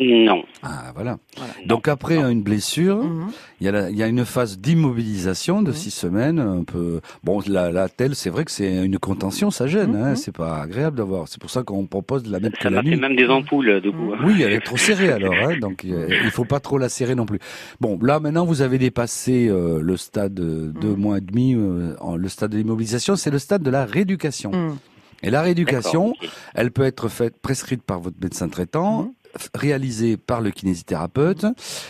Non. 0.00 0.44
Ah, 0.62 0.92
voilà. 0.94 1.18
Voilà. 1.36 1.52
Donc 1.66 1.88
après 1.88 2.16
une 2.18 2.42
blessure, 2.42 3.02
Mhm. 3.02 3.30
il 3.60 3.64
y, 3.64 3.68
a 3.68 3.72
la- 3.72 3.90
il 3.90 3.96
y 3.96 4.02
a 4.02 4.06
une 4.06 4.24
phase 4.24 4.58
d'immobilisation 4.58 5.60
de 5.62 5.70
Mhm. 5.70 5.74
six 5.76 5.90
semaines. 5.90 6.38
Un 6.38 6.62
peu. 6.62 7.00
Bon, 7.24 7.40
la, 7.48 7.72
la 7.72 7.88
telle, 7.88 8.14
c'est 8.14 8.30
vrai 8.30 8.44
que 8.44 8.50
c'est 8.52 8.84
une 8.84 8.98
contention, 8.98 9.50
ça 9.50 9.66
gêne. 9.66 9.92
Mhm. 9.96 10.02
Hein, 10.02 10.14
c'est 10.14 10.30
pas 10.36 10.62
agréable 10.62 10.96
d'avoir. 10.96 11.26
C'est 11.26 11.40
pour 11.40 11.50
ça 11.50 11.62
qu'on 11.64 11.86
propose 11.86 12.22
de 12.22 12.30
la 12.30 12.38
mettre 12.38 12.56
que 12.58 12.62
Ça 12.62 12.70
la 12.70 12.82
fait 12.82 12.90
nuit. 12.90 12.96
même 12.96 13.16
des 13.16 13.26
ampoules, 13.28 13.82
coup. 13.82 14.12
Oui, 14.24 14.40
elle 14.42 14.52
est 14.52 14.60
trop 14.64 14.76
serrée 14.76 15.10
alors, 15.10 15.34
hein, 15.34 15.58
donc 15.60 15.84
euh, 15.84 16.06
il 16.24 16.30
faut 16.30 16.44
pas 16.44 16.60
trop 16.60 16.78
la 16.78 16.88
serrer 16.88 17.14
non 17.16 17.26
plus. 17.26 17.38
Bon, 17.80 17.98
là 18.00 18.20
maintenant 18.20 18.44
vous 18.44 18.62
avez 18.62 18.78
dépassé 18.78 19.48
euh, 19.48 19.80
le 19.82 19.96
stade 19.96 20.34
deux 20.34 20.72
Mhm. 20.90 20.96
mois 20.96 21.18
et 21.18 21.22
demi, 21.22 21.54
euh, 21.56 21.94
en- 22.00 22.14
le 22.16 22.28
stade 22.28 22.52
de 22.52 22.56
l'immobilisation, 22.58 23.16
c'est 23.16 23.30
le 23.30 23.38
stade 23.40 23.62
de 23.62 23.70
la 23.70 23.84
rééducation. 23.84 24.52
Mhm. 24.52 24.76
Et 25.24 25.30
la 25.30 25.42
rééducation, 25.42 26.14
elle 26.54 26.70
peut 26.70 26.84
être 26.84 27.08
faite 27.08 27.40
prescrite 27.42 27.82
par 27.82 27.98
votre 27.98 28.16
médecin 28.22 28.48
traitant. 28.48 29.02
Mhm. 29.02 29.10
Réalisée 29.54 30.16
par 30.16 30.40
le 30.40 30.50
kinésithérapeute. 30.50 31.46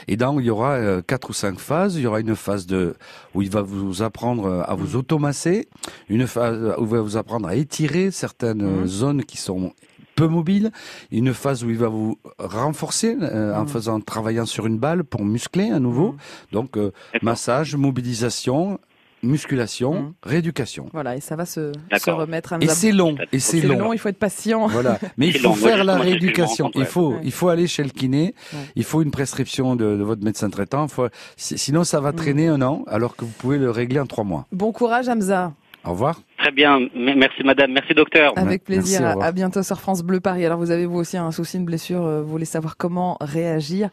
Et 0.09 0.17
donc 0.17 0.41
il 0.41 0.47
y 0.47 0.51
aura 0.51 0.73
euh, 0.73 1.03
quatre 1.03 1.31
ou 1.31 1.33
cinq 1.33 1.59
phases. 1.59 1.97
Il 1.97 2.03
y 2.03 2.07
aura 2.07 2.21
une 2.21 2.37
phase 2.37 2.67
de 2.67 2.95
où 3.35 3.43
il 3.43 3.51
va 3.51 3.63
vous 3.63 4.03
apprendre 4.03 4.47
euh, 4.47 4.63
à 4.67 4.75
vous 4.75 4.97
automasser. 4.97 5.69
Une 6.09 6.27
phase 6.27 6.75
où 6.79 6.83
il 6.83 6.89
va 6.89 7.01
vous 7.01 7.17
apprendre 7.17 7.49
à 7.49 7.55
étirer 7.57 8.11
certaines 8.11 8.63
euh, 8.63 8.81
Mhm. 8.83 8.87
zones 8.87 9.25
qui 9.25 9.37
sont 9.37 9.73
peu 10.15 10.27
mobiles. 10.27 10.73
Une 11.13 11.33
phase 11.33 11.63
où 11.65 11.71
il 11.71 11.79
va 11.79 11.87
vous 11.89 12.19
renforcer 12.39 13.17
euh, 13.21 13.55
en 13.55 13.63
Mhm. 13.63 13.69
faisant 13.69 14.01
travaillant 14.01 14.47
sur 14.47 14.67
une 14.67 14.79
balle 14.79 15.05
pour 15.05 15.25
muscler 15.25 15.71
à 15.71 15.79
nouveau. 15.79 16.17
Donc 16.53 16.77
euh, 16.77 16.91
massage 17.23 17.77
mobilisation 17.77 18.81
musculation 19.23 19.95
Mhm. 19.95 20.13
rééducation 20.23 20.89
Voilà, 20.93 21.17
et 21.17 21.21
ça 21.21 21.37
va 21.37 21.45
se, 21.47 21.73
se 21.99 22.11
remettre 22.11 22.53
à 22.53 22.59
et 22.61 22.69
c'est 22.69 22.93
long 22.93 23.17
et 23.33 23.39
c'est 23.39 23.61
C'est 23.61 23.67
long 23.67 23.79
long, 23.79 23.93
il 23.93 23.99
faut 23.99 24.09
être 24.09 24.19
patient. 24.19 24.67
voilà. 24.69 24.99
Mais 25.17 25.29
il 25.29 25.39
faut 25.39 25.49
long. 25.49 25.55
Faire 25.55 25.85
la 25.85 25.97
rééducation. 25.97 26.71
Il 26.75 26.85
faut, 26.85 27.13
Ouais. 27.15 27.21
il 27.25 27.33
faut 27.33 27.49
aller 27.49 27.67
chez 27.67 27.83
le 27.83 27.91
kiné. 27.91 28.35
Ouais. 28.53 28.59
Il 28.77 28.85
faut 28.85 29.03
une 29.03 29.11
prescription 29.11 29.77
de, 29.77 29.97
de 29.97 30.03
votre 30.03 30.23
médecin 30.25 30.51
traitant. 30.51 30.89
Faut- 30.89 31.09
sinon, 31.37 31.85
ça 31.85 32.01
va 32.01 32.13
Mm. 32.13 32.17
traîner 32.17 32.49
un 32.49 32.63
an, 32.63 32.85
alors 32.87 33.17
que 33.17 33.25
vous 33.25 33.33
pouvez 33.39 33.59
le 33.59 33.71
régler 33.71 34.01
en 34.01 34.07
trois 34.07 34.25
mois. 34.25 34.47
Bon 34.53 34.73
courage, 34.73 35.09
Hamza. 35.09 35.53
Au 35.89 35.93
revoir. 35.93 36.21
Très 36.37 36.53
bien. 36.53 36.81
Merci, 36.95 37.43
madame. 37.45 37.73
Merci, 37.73 37.95
docteur. 37.95 38.35
Avec 38.37 38.63
plaisir. 38.63 39.01
Merci, 39.01 39.23
à, 39.23 39.33
bientôt 39.33 39.63
sur 39.63 39.81
France 39.81 40.03
Bleu 40.03 40.21
Paris. 40.21 40.45
Alors, 40.45 40.59
vous 40.59 40.71
avez 40.71 40.85
vous 40.85 40.99
aussi 40.99 41.17
un 41.17 41.33
souci, 41.33 41.57
une 41.57 41.65
blessure. 41.65 42.05
euh, 42.05 42.21
Vous 42.23 42.29
voulez 42.29 42.45
savoir 42.45 42.77
comment 42.77 43.17
réagir 43.23 43.89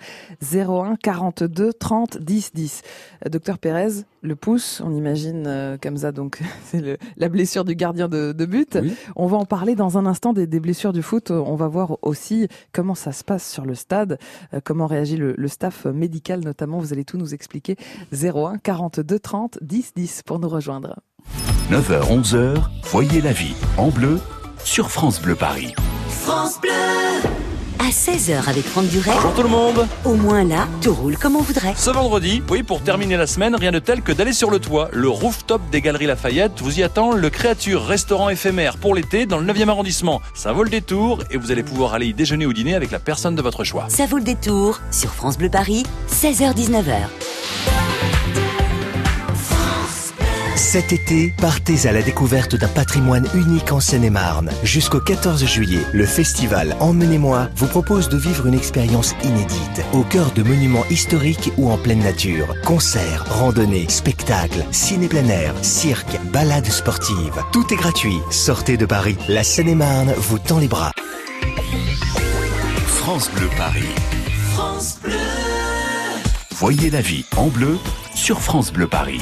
01 0.54 0.98
42 1.02 1.72
30 1.72 2.18
10 2.18 2.52
10. 2.54 2.82
Euh, 3.25 3.30
Docteur 3.30 3.60
Pérez, 3.60 4.04
le 4.22 4.36
pouce, 4.36 4.82
on 4.86 4.92
imagine 4.94 5.46
euh, 5.48 5.78
comme 5.82 5.96
ça, 5.96 6.12
donc 6.12 6.42
c'est 6.66 7.00
la 7.16 7.30
blessure 7.30 7.64
du 7.64 7.75
gardien 7.75 8.10
de, 8.10 8.34
de 8.34 8.46
but. 8.46 8.78
Oui. 8.82 8.94
On 9.16 9.28
va 9.28 9.38
en 9.38 9.46
parler 9.46 9.75
dans 9.75 9.98
un 9.98 10.06
instant 10.06 10.34
des, 10.34 10.48
des 10.48 10.60
blessures 10.60 10.92
du 10.92 11.02
foot. 11.02 11.32
On 11.32 11.56
va 11.56 11.70
voir 11.70 11.98
aussi 12.02 12.50
comment 12.74 12.96
ça 12.96 13.14
se 13.14 13.24
passe 13.24 13.50
sur 13.50 13.66
le 13.66 13.74
stade, 13.74 14.20
euh, 14.54 14.60
comment 14.62 14.88
réagit 14.88 15.16
le, 15.16 15.34
le 15.38 15.48
staff 15.48 15.86
médical 15.86 16.42
notamment. 16.42 16.78
Vous 16.80 16.92
allez 16.92 17.06
tout 17.06 17.18
nous 17.18 17.34
expliquer. 17.34 17.78
01 18.12 18.58
42 18.58 19.18
30 19.18 19.60
10 19.62 19.94
10 19.96 20.24
pour 20.24 20.40
nous 20.40 20.50
rejoindre. 20.50 20.96
9h, 21.72 22.22
11h, 22.22 22.53
voyez 22.84 23.22
la 23.22 23.31
vie 23.31 23.55
en 23.77 23.88
bleu 23.88 24.19
sur 24.63 24.91
France 24.91 25.19
Bleu 25.19 25.34
Paris. 25.34 25.74
France 26.10 26.62
Bleu. 26.62 26.69
À 27.79 27.89
16h 27.89 28.48
avec 28.48 28.65
Franck 28.65 28.86
Duret, 28.86 29.10
Bonjour 29.15 29.34
tout 29.34 29.41
le 29.41 29.50
monde 29.50 29.88
au 30.05 30.13
moins 30.13 30.43
là, 30.43 30.67
tout 30.84 30.93
roule 30.93 31.17
comme 31.17 31.36
on 31.36 31.41
voudrait. 31.41 31.74
Ce 31.75 31.89
vendredi, 31.89 32.43
oui, 32.51 32.62
pour 32.62 32.81
terminer 32.81 33.17
la 33.17 33.25
semaine, 33.25 33.55
rien 33.55 33.72
de 33.72 33.79
tel 33.79 34.03
que 34.03 34.12
d'aller 34.12 34.31
sur 34.34 34.51
le 34.51 34.60
toit, 34.60 34.89
le 34.93 35.10
rooftop 35.10 35.60
des 35.72 35.81
Galeries 35.81 36.05
Lafayette 36.05 36.62
vous 36.62 36.79
y 36.79 36.84
attend 36.84 37.13
le 37.13 37.29
Créature 37.31 37.84
restaurant 37.84 38.29
éphémère 38.29 38.77
pour 38.77 38.93
l'été 38.93 39.25
dans 39.25 39.39
le 39.39 39.51
9e 39.51 39.67
arrondissement. 39.67 40.22
Ça 40.36 40.53
vaut 40.53 40.63
le 40.63 40.69
détour 40.69 41.24
et 41.31 41.38
vous 41.38 41.51
allez 41.51 41.63
pouvoir 41.63 41.95
aller 41.95 42.05
y 42.05 42.13
déjeuner 42.13 42.45
ou 42.45 42.53
dîner 42.53 42.75
avec 42.75 42.91
la 42.91 43.00
personne 43.00 43.34
de 43.34 43.41
votre 43.41 43.63
choix. 43.63 43.86
Ça 43.89 44.05
vaut 44.05 44.17
le 44.17 44.24
détour 44.24 44.81
sur 44.91 45.10
France 45.10 45.39
Bleu 45.39 45.50
Paris, 45.50 45.84
16h-19h. 46.12 47.75
Cet 50.65 50.91
été, 50.91 51.31
partez 51.39 51.88
à 51.88 51.91
la 51.91 52.01
découverte 52.01 52.55
d'un 52.55 52.67
patrimoine 52.67 53.27
unique 53.36 53.72
en 53.72 53.79
Seine-et-Marne. 53.79 54.50
Jusqu'au 54.63 55.00
14 55.00 55.45
juillet, 55.45 55.84
le 55.93 56.07
festival 56.07 56.75
Emmenez-moi 56.79 57.50
vous 57.55 57.67
propose 57.67 58.10
de 58.10 58.17
vivre 58.17 58.48
une 58.48 58.55
expérience 58.55 59.13
inédite, 59.24 59.86
au 59.93 60.01
cœur 60.01 60.31
de 60.31 60.41
monuments 60.41 60.84
historiques 60.89 61.51
ou 61.57 61.69
en 61.69 61.77
pleine 61.77 62.00
nature. 62.00 62.48
Concerts, 62.65 63.25
randonnées, 63.29 63.86
spectacles, 63.89 64.65
ciné 64.72 65.07
plein 65.07 65.27
air, 65.29 65.53
cirque, 65.62 66.19
balades 66.34 66.65
sportives. 66.65 67.39
Tout 67.53 67.72
est 67.72 67.77
gratuit. 67.77 68.17
Sortez 68.31 68.75
de 68.75 68.88
Paris. 68.88 69.17
La 69.29 69.43
Seine-et-Marne 69.43 70.13
vous 70.17 70.39
tend 70.39 70.57
les 70.57 70.67
bras. 70.67 70.93
France 72.88 73.29
Bleu 73.36 73.50
Paris. 73.55 73.93
France 74.55 74.98
Bleu. 75.03 75.13
Voyez 76.55 76.89
la 76.89 77.01
vie 77.01 77.24
en 77.38 77.50
bleu 77.50 77.77
sur 78.15 78.41
France 78.41 78.74
Bleu 78.74 78.88
Paris. 78.88 79.22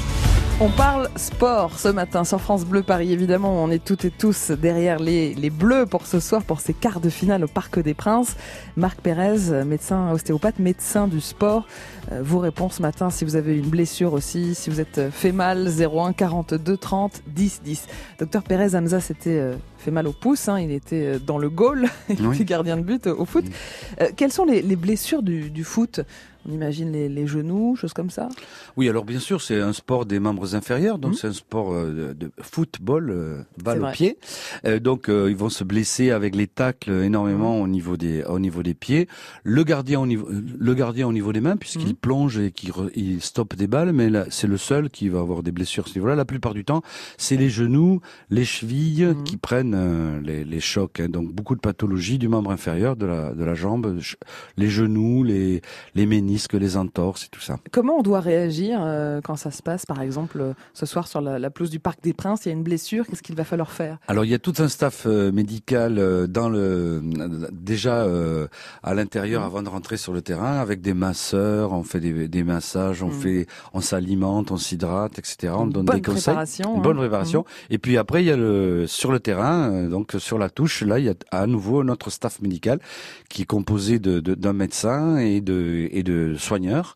On 0.65 0.70
parle 0.70 1.10
sport 1.17 1.77
ce 1.77 1.89
matin 1.89 2.24
sur 2.24 2.39
France 2.39 2.63
Bleu 2.63 2.84
Paris. 2.84 3.12
Évidemment, 3.12 3.62
on 3.62 3.70
est 3.70 3.84
toutes 3.84 4.05
et 4.05 4.12
tous 4.12 4.50
derrière 4.51 4.98
les, 4.98 5.34
les 5.34 5.50
bleus 5.50 5.86
pour 5.86 6.08
ce 6.08 6.22
soir, 6.22 6.41
pour 6.43 6.62
ces 6.62 6.74
quarts 6.74 7.01
de 7.01 7.10
finale 7.10 7.43
au 7.43 7.48
Parc 7.50 7.79
des 7.79 7.93
Princes. 7.93 8.38
Marc 8.77 9.01
Pérez, 9.01 9.65
médecin 9.65 10.10
ostéopathe, 10.13 10.60
médecin 10.60 11.10
du 11.10 11.20
sport, 11.20 11.67
euh, 12.13 12.22
vous 12.24 12.39
répond 12.39 12.70
ce 12.70 12.82
matin 12.82 13.10
si 13.10 13.25
vous 13.25 13.36
avez 13.36 13.58
une 13.58 13.67
blessure 13.67 14.13
aussi, 14.13 14.55
si 14.55 14.70
vous 14.70 14.79
êtes 14.79 15.00
euh, 15.00 15.12
fait 15.12 15.34
mal, 15.34 15.67
01 15.67 16.13
42 16.13 16.77
30 16.77 17.24
10 17.27 17.62
10. 17.65 17.88
Docteur 18.20 18.43
Pérez 18.43 18.74
Hamza 18.74 19.01
s'était 19.01 19.32
euh, 19.32 19.55
fait 19.79 19.91
mal 19.91 20.08
au 20.08 20.13
pouce, 20.13 20.48
hein, 20.48 20.62
il 20.62 20.72
était 20.72 21.20
dans 21.20 21.39
le 21.39 21.50
goal, 21.50 21.89
il 22.10 22.25
Oui. 22.25 22.36
était 22.36 22.46
gardien 22.46 22.77
de 22.77 22.84
but 22.84 23.08
au 23.08 23.25
foot. 23.25 23.43
Euh, 24.00 24.08
quelles 24.15 24.32
sont 24.32 24.46
les, 24.46 24.62
les 24.62 24.77
blessures 24.77 25.24
du, 25.24 25.50
du 25.50 25.65
foot 25.65 26.00
On 26.47 26.51
imagine 26.51 26.91
les, 26.91 27.07
les 27.07 27.25
genoux, 27.25 27.75
choses 27.75 27.93
comme 27.93 28.09
ça 28.09 28.27
Oui, 28.75 28.89
alors 28.89 29.05
bien 29.05 29.19
sûr, 29.19 29.41
c'est 29.41 29.59
un 29.62 29.71
sport 29.73 30.05
des 30.05 30.19
membres 30.19 30.55
inférieurs, 30.55 30.97
donc 31.00 31.12
Mhm. 31.12 31.17
c'est 31.17 31.27
un 31.27 31.33
sport 31.33 31.73
euh, 31.73 32.13
de, 32.13 32.31
football, 32.41 33.09
euh, 33.12 33.41
balle 33.63 33.77
au 33.79 33.81
vrai. 33.83 33.91
pied. 33.93 34.17
Euh, 34.65 34.79
donc 34.79 35.09
euh, 35.09 35.29
ils 35.29 35.38
vont 35.38 35.50
se 35.50 35.63
blesser 35.63 36.12
avec 36.12 36.35
les 36.35 36.47
tacles 36.47 36.91
énormément 36.91 37.57
Mhm. 37.57 37.63
au 37.63 37.67
niveau 37.67 37.95
des 37.97 38.23
au 38.25 38.39
niveau 38.39 38.62
des 38.62 38.73
pieds. 38.73 39.07
Le 39.43 39.63
gardien 39.63 40.01
au 40.01 40.05
niveau 40.05 40.27
le 40.29 40.73
gardien 40.73 41.07
au 41.07 41.13
niveau 41.13 41.31
des 41.31 41.39
mains 41.41 41.55
puisqu'il 41.55 41.88
Mhm. 41.89 41.95
plonge 41.95 42.38
et 42.39 42.51
qu'il 42.51 42.71
il 42.95 43.21
stoppe 43.21 43.55
des 43.55 43.67
balles, 43.67 43.93
mais 43.93 44.09
c'est 44.29 44.47
le 44.47 44.57
seul 44.57 44.89
qui 44.89 45.07
va 45.09 45.19
avoir 45.19 45.43
des 45.43 45.51
blessures 45.51 45.85
à 45.85 45.89
ce 45.89 45.95
niveau-là. 45.95 46.15
La 46.15 46.25
plupart 46.25 46.53
du 46.53 46.65
temps, 46.65 46.81
c'est 47.17 47.38
les 47.38 47.50
genoux, 47.50 48.01
les 48.29 48.43
chevilles 48.45 49.13
qui 49.23 49.38
prennent 49.38 50.21
les, 50.23 50.43
les 50.43 50.59
chocs. 50.59 51.00
hein. 51.00 51.07
Donc 51.09 51.31
beaucoup 51.31 51.55
de 51.55 51.62
pathologies 51.62 52.17
du 52.17 52.27
membre 52.27 52.51
inférieur 52.51 52.95
de 52.97 53.05
la 53.05 53.33
de 53.33 53.43
la 53.45 53.53
jambe, 53.55 53.97
les 54.57 54.69
genoux, 54.69 55.23
les 55.23 55.62
les 55.95 56.05
ménisques, 56.05 56.32
les 56.53 56.77
entorses 56.77 57.25
et 57.25 57.27
tout 57.31 57.39
ça. 57.41 57.57
Comment 57.71 57.97
on 57.97 58.01
doit 58.01 58.19
réagir 58.19 58.79
euh, 58.81 59.21
quand 59.21 59.35
ça 59.35 59.51
se 59.51 59.61
passe, 59.61 59.85
par 59.85 60.01
exemple, 60.01 60.39
euh, 60.41 60.53
ce 60.73 60.85
soir 60.85 61.07
sur 61.07 61.21
la, 61.21 61.39
la 61.39 61.49
pelouse 61.49 61.69
du 61.69 61.79
Parc 61.79 62.01
des 62.03 62.13
Princes, 62.13 62.45
il 62.45 62.49
y 62.49 62.51
a 62.51 62.55
une 62.55 62.63
blessure, 62.63 63.05
qu'est-ce 63.07 63.21
qu'il 63.23 63.35
va 63.35 63.43
falloir 63.43 63.71
faire? 63.71 63.97
Alors 64.07 64.25
il 64.25 64.31
y 64.31 64.33
a 64.33 64.39
tout 64.39 64.53
un 64.59 64.67
staff 64.67 65.03
euh, 65.05 65.31
médical 65.31 66.27
dans 66.27 66.49
le 66.49 67.01
déjà 67.51 68.03
euh, 68.03 68.47
à 68.83 68.93
l'intérieur 68.93 69.41
Mhm. 69.41 69.47
avant 69.47 69.63
de 69.63 69.69
rentrer 69.69 69.97
sur 69.97 70.13
le 70.13 70.21
terrain 70.21 70.59
avec 70.59 70.81
des 70.81 70.93
masseurs, 70.93 71.71
on 71.73 71.83
fait 71.83 71.99
des, 71.99 72.27
des 72.27 72.43
massages, 72.43 73.03
on 73.03 73.07
Mhm. 73.07 73.13
fait 73.13 73.47
on 73.73 73.81
s'alimente, 73.81 74.51
on 74.51 74.57
s'hydrate, 74.57 75.19
etc. 75.19 75.53
On 75.55 75.65
Une 75.65 75.71
donne 75.71 75.85
bonne 75.85 75.95
des 75.95 76.01
conseils. 76.01 76.23
préparation, 76.23 76.73
Une 76.73 76.79
hein. 76.79 76.83
bonne 76.83 76.97
préparation. 76.97 77.45
Et 77.69 77.77
puis 77.77 77.97
après 77.97 78.23
il 78.23 78.27
y 78.27 78.31
a 78.31 78.37
le 78.37 78.85
sur 78.87 79.11
le 79.11 79.19
terrain, 79.19 79.83
donc 79.89 80.13
sur 80.19 80.37
la 80.37 80.49
touche, 80.49 80.81
là 80.83 80.99
il 80.99 81.05
y 81.05 81.09
a 81.09 81.13
à 81.31 81.47
nouveau 81.47 81.83
notre 81.83 82.09
staff 82.09 82.41
médical 82.41 82.79
qui 83.29 83.43
est 83.43 83.45
composé 83.45 83.99
de 83.99 84.19
de- 84.19 84.35
d'un 84.35 84.53
médecin 84.53 85.17
et 85.17 85.41
de 85.41 85.87
et 85.91 86.03
de 86.03 86.13
soigneurs. 86.38 86.96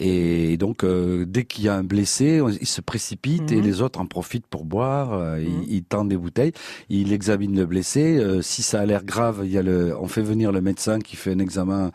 Et 0.00 0.56
donc 0.56 0.82
euh, 0.82 1.24
dès 1.26 1.44
qu'il 1.44 1.64
y 1.64 1.68
a 1.68 1.74
un 1.76 1.84
blessé, 1.84 2.40
il 2.60 2.66
se 2.66 2.80
précipite 2.80 3.52
et 3.52 3.56
Mhm. 3.56 3.62
les 3.62 3.82
autres 3.82 4.00
en 4.00 4.06
profitent 4.06 4.46
pour 4.46 4.64
boire. 4.64 5.12
euh, 5.12 5.38
Mhm. 5.38 5.46
ils, 5.68 5.74
ils 5.76 5.82
tendent 5.84 6.08
des 6.08 6.16
bouteilles, 6.16 6.52
il 6.88 7.12
examine 7.12 7.54
le 7.56 7.66
blessé. 7.66 8.16
euh, 8.18 8.40
si 8.42 8.62
ça 8.62 8.80
a 8.80 8.86
l'air 8.86 9.04
grave, 9.04 9.42
il 9.44 9.50
y 9.50 9.58
a 9.58 9.62
le, 9.62 9.94
on 10.00 10.06
fait 10.08 10.22
venir 10.22 10.52
le 10.52 10.60
médecin 10.60 10.98
qui 10.98 11.16
fait 11.16 11.32
un 11.32 11.38
examen 11.38 11.90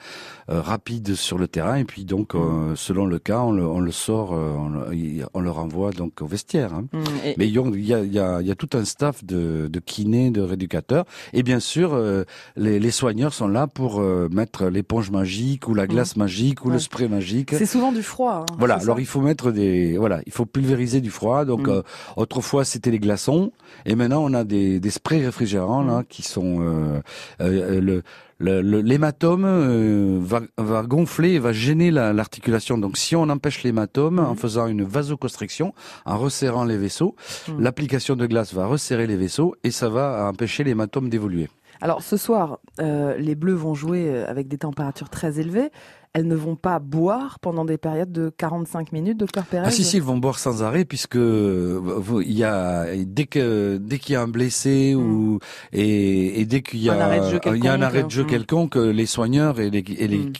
euh, 0.50 0.62
rapide 0.62 1.16
sur 1.16 1.40
le 1.40 1.48
terrain. 1.48 1.78
Et 1.78 1.86
puis 1.86 2.06
donc, 2.06 2.36
euh, 2.36 2.76
selon 2.76 3.08
le 3.08 3.18
cas, 3.18 3.40
on 3.40 3.52
le, 3.52 3.66
on 3.66 3.80
le 3.80 3.92
sort, 3.92 4.34
euh, 4.34 4.54
on, 4.56 4.70
le, 4.70 4.96
il- 4.96 5.26
on 5.34 5.40
le 5.42 5.50
renvoie 5.50 5.92
donc 5.92 6.22
au 6.22 6.28
vestiaire. 6.28 6.74
hein. 6.76 6.86
Et- 7.26 7.34
Mais 7.40 7.48
il 7.48 7.54
y 7.56 7.58
a, 7.60 7.64
il 7.74 7.86
y, 7.86 7.94
a, 7.94 8.04
il 8.04 8.14
y 8.14 8.20
a- 8.20 8.42
il 8.44 8.56
tout 8.56 8.70
un 8.78 8.86
staff 8.86 9.26
de, 9.26 9.68
de 9.72 9.80
kinés, 9.80 10.30
de 10.30 10.42
rééducateurs. 10.42 11.06
Et 11.34 11.42
bien 11.42 11.60
sûr, 11.60 11.94
euh, 11.96 12.24
les, 12.56 12.80
les 12.80 12.92
soigneurs 12.92 13.34
sont 13.34 13.48
là 13.48 13.66
pour 13.68 14.00
euh, 14.00 14.30
mettre 14.32 14.66
l'éponge 14.68 15.10
magique 15.10 15.68
ou 15.68 15.74
la 15.74 15.88
glace 15.88 16.16
magique 16.16 16.64
ou 16.64 16.68
Ouais. 16.68 16.76
le 16.76 16.80
spray 16.80 17.08
magique. 17.10 17.50
c'est 17.58 17.66
souvent 17.66 17.92
du 17.96 18.04
froid. 18.04 18.46
hein, 18.48 18.56
Voilà, 18.60 18.76
alors 18.76 19.00
il 19.00 19.06
faut 19.08 19.22
mettre 19.22 19.52
des 19.52 19.98
voilà, 19.98 20.22
il 20.28 20.32
faut 20.32 20.46
pulvériser 20.46 21.02
du 21.02 21.10
froid. 21.10 21.46
Donc 21.46 21.68
Mm. 21.68 21.72
euh, 21.72 21.82
autrefois 22.18 22.64
c'était 22.66 22.92
les 22.92 23.00
glaçons 23.00 23.52
et 23.86 23.96
maintenant 23.96 24.22
on 24.24 24.34
a 24.34 24.44
des, 24.44 24.80
des 24.80 24.90
sprays 25.00 25.24
réfrigérants 25.26 25.84
là 25.84 26.00
Mm. 26.02 26.06
qui 26.14 26.22
sont 26.22 26.58
euh, 26.62 27.00
euh, 27.42 27.80
le 27.82 28.02
l'hématome 28.40 29.46
euh, 29.46 30.20
va, 30.22 30.42
va 30.58 30.84
gonfler 30.84 31.32
et 31.36 31.40
va 31.40 31.54
gêner 31.54 31.90
la- 31.90 32.12
l'articulation. 32.12 32.78
Donc 32.78 32.98
si 32.98 33.16
on 33.16 33.30
empêche 33.30 33.64
l'hématome 33.64 34.20
en 34.20 34.34
Mm. 34.34 34.38
faisant 34.38 34.68
une 34.68 34.84
vasoconstriction, 34.84 35.74
en 36.06 36.18
resserrant 36.18 36.66
les 36.66 36.78
vaisseaux, 36.78 37.16
l'application 37.58 38.16
de 38.18 38.26
glace 38.28 38.54
va 38.54 38.66
resserrer 38.66 39.08
les 39.08 39.16
vaisseaux 39.16 39.56
et 39.64 39.72
ça 39.72 39.88
va 39.90 40.28
empêcher 40.30 40.64
l'hématome 40.66 41.08
d'évoluer. 41.10 41.48
Alors 41.82 42.02
ce 42.04 42.18
soir, 42.18 42.60
euh, 42.80 43.16
les 43.18 43.36
Bleus 43.36 43.54
vont 43.54 43.74
jouer 43.74 44.04
euh, 44.10 44.26
avec 44.30 44.48
des 44.48 44.58
températures 44.58 45.10
très 45.10 45.40
élevées. 45.40 45.70
Elles 46.16 46.28
ne 46.28 46.36
vont 46.36 46.56
pas 46.56 46.80
boire 46.80 47.40
pendant 47.42 47.66
des 47.66 47.78
périodes 47.78 48.12
de 48.14 48.30
45 48.38 48.94
minutes, 48.94 49.18
docteur 49.18 49.44
Pérez 49.46 49.66
Ah 49.68 49.72
si 49.72 49.84
si 49.84 49.98
ils 49.98 50.04
vont 50.04 50.18
boire 50.18 50.40
sans 50.40 50.64
arrêt 50.64 50.86
puisque 50.86 51.18
euh, 51.18 51.82
il 52.26 52.32
y 52.32 52.46
a 52.46 52.86
dès 53.06 53.26
que 53.26 53.78
dès 53.78 54.00
qu'il 54.00 54.14
y 54.14 54.16
a 54.16 54.22
un 54.22 54.28
blessé 54.30 54.96
ou 54.96 55.40
et, 55.74 56.40
et 56.40 56.46
dès 56.46 56.62
qu'il 56.62 56.80
y 56.82 56.90
a 56.90 56.94
Mm. 56.96 56.98
Un 56.98 57.02
arrêt 57.02 57.20
de 57.20 57.30
jeu 57.30 57.40
il 57.48 57.64
y 57.66 57.68
a 57.68 57.74
un 57.74 57.80
quelconque, 57.80 57.84
arrêt 57.84 58.04
de 58.04 58.10
jeu 58.12 58.24
mm. 58.24 58.28
quelconque 58.28 58.76
les 58.78 59.06
soigneurs 59.06 59.60
et 59.60 59.70
les 59.70 59.84
et 60.04 60.08
les 60.08 60.18
Mm. 60.20 60.34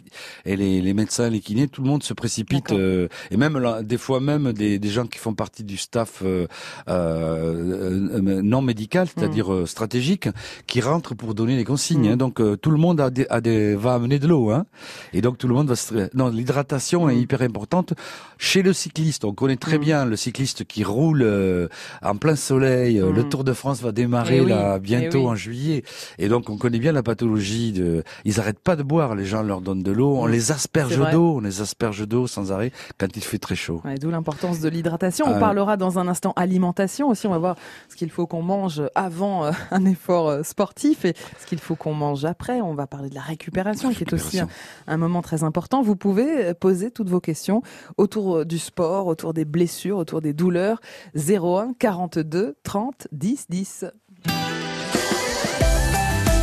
et 0.46 0.56
les, 0.56 0.82
les 0.82 0.94
médecins 0.94 1.30
les 1.30 1.42
kinés 1.42 1.68
tout 1.68 1.82
le 1.84 1.90
monde 1.90 2.04
se 2.04 2.14
précipite 2.14 2.72
euh, 2.72 3.10
et 3.32 3.36
même 3.38 3.58
là, 3.58 3.84
des 3.84 3.98
fois 3.98 4.22
même 4.22 4.54
des, 4.54 4.80
des 4.80 4.90
gens 4.90 5.06
qui 5.06 5.20
font 5.20 5.34
partie 5.34 5.66
du 5.66 5.76
staff 5.76 6.22
euh, 6.24 6.48
euh, 6.88 8.10
euh, 8.16 8.42
non 8.42 8.62
médical 8.62 9.08
c'est-à-dire 9.14 9.52
euh, 9.54 9.66
stratégique 9.66 10.30
qui 10.68 10.80
rentrent 10.80 11.16
pour 11.16 11.34
donner 11.36 11.56
les 11.58 11.66
consignes 11.66 12.08
Mm. 12.10 12.12
hein. 12.14 12.18
donc 12.18 12.40
euh, 12.40 12.56
tout 12.56 12.72
le 12.72 12.78
monde 12.78 13.02
a 13.02 13.10
des, 13.10 13.28
a 13.30 13.42
des 13.42 13.76
va 13.76 13.94
amener 13.96 14.20
de 14.20 14.28
l'eau 14.28 14.50
hein 14.52 14.66
et 15.14 15.22
donc 15.22 15.38
tout 15.38 15.48
le 15.50 15.54
monde 15.54 15.65
va 15.66 15.76
se 15.76 16.10
non 16.16 16.30
l'hydratation 16.30 17.10
est 17.10 17.18
hyper 17.18 17.42
importante 17.42 17.94
chez 18.38 18.62
le 18.62 18.74
cycliste. 18.74 19.26
On 19.26 19.34
connaît 19.34 19.56
très 19.58 19.78
Mm. 19.78 19.82
bien 19.82 20.06
le 20.06 20.16
cycliste 20.16 20.66
qui 20.66 20.84
roule 20.84 21.22
euh, 21.24 21.68
en 22.02 22.16
plein 22.16 22.36
soleil. 22.36 23.00
Euh, 23.00 23.12
Mm. 23.12 23.16
Le 23.16 23.24
Tour 23.30 23.44
de 23.44 23.54
France 23.54 23.82
va 23.82 23.92
démarrer 23.92 24.38
Eh 24.44 24.46
là 24.46 24.76
eh 24.78 24.80
bientôt 24.80 25.20
oui. 25.20 25.26
en 25.28 25.36
juillet 25.36 25.84
et 26.20 26.28
donc 26.28 26.50
on 26.50 26.58
connaît 26.58 26.80
bien 26.80 26.92
la 26.92 27.04
pathologie 27.04 27.72
de 27.72 28.04
ils 28.26 28.40
arrêtent 28.40 28.60
pas 28.60 28.76
de 28.76 28.84
boire, 28.84 29.16
les 29.16 29.26
gens 29.26 29.42
leur 29.44 29.62
donnent 29.62 29.84
de 29.84 29.92
l'eau, 29.92 30.18
on 30.18 30.28
Mm. 30.28 30.32
les 30.32 30.52
asperge 30.52 31.00
d'eau, 31.12 31.36
on 31.38 31.40
les 31.42 31.62
asperge 31.62 32.08
d'eau 32.08 32.28
sans 32.28 32.52
arrêt 32.52 32.72
quand 32.98 33.08
il 33.16 33.24
fait 33.24 33.38
très 33.40 33.56
chaud. 33.56 33.82
Ouais, 33.86 33.96
D'où 33.96 34.10
l'importance 34.12 34.60
de 34.60 34.70
l'hydratation. 34.70 35.26
On 35.28 35.36
Ah. 35.36 35.40
parlera 35.40 35.78
dans 35.78 35.98
un 36.00 36.08
instant 36.08 36.34
alimentation 36.36 37.10
aussi. 37.10 37.28
On 37.28 37.32
va 37.32 37.38
voir 37.38 37.56
ce 37.90 37.96
qu'il 37.96 38.10
faut 38.10 38.28
qu'on 38.28 38.42
mange 38.42 38.82
avant 38.96 39.46
euh, 39.46 39.52
un 39.72 39.86
effort 39.86 40.30
euh, 40.30 40.44
sportif 40.44 41.06
et 41.06 41.14
ce 41.40 41.46
qu'il 41.46 41.60
faut 41.60 41.76
qu'on 41.76 41.94
mange 41.94 42.26
après. 42.26 42.62
On 42.62 42.74
va 42.74 42.88
parler 42.88 43.10
de 43.10 43.16
la 43.16 43.22
récupération, 43.22 43.92
qui 43.94 44.04
est 44.04 44.14
aussi 44.14 44.40
un, 44.40 44.48
un 44.88 44.98
moment 44.98 45.22
très 45.22 45.44
important. 45.44 45.55
Vous 45.84 45.96
pouvez 45.96 46.54
poser 46.54 46.92
toutes 46.92 47.10
vos 47.10 47.22
questions 47.22 47.62
autour 47.98 48.38
euh, 48.38 48.46
du 48.46 48.60
sport, 48.60 49.08
autour 49.08 49.34
des 49.34 49.46
blessures, 49.46 49.98
autour 49.98 50.22
des 50.22 50.34
douleurs. 50.34 50.82
01 51.16 51.74
42 51.80 52.56
30 52.64 53.08
10 53.12 53.46
10. 53.50 53.86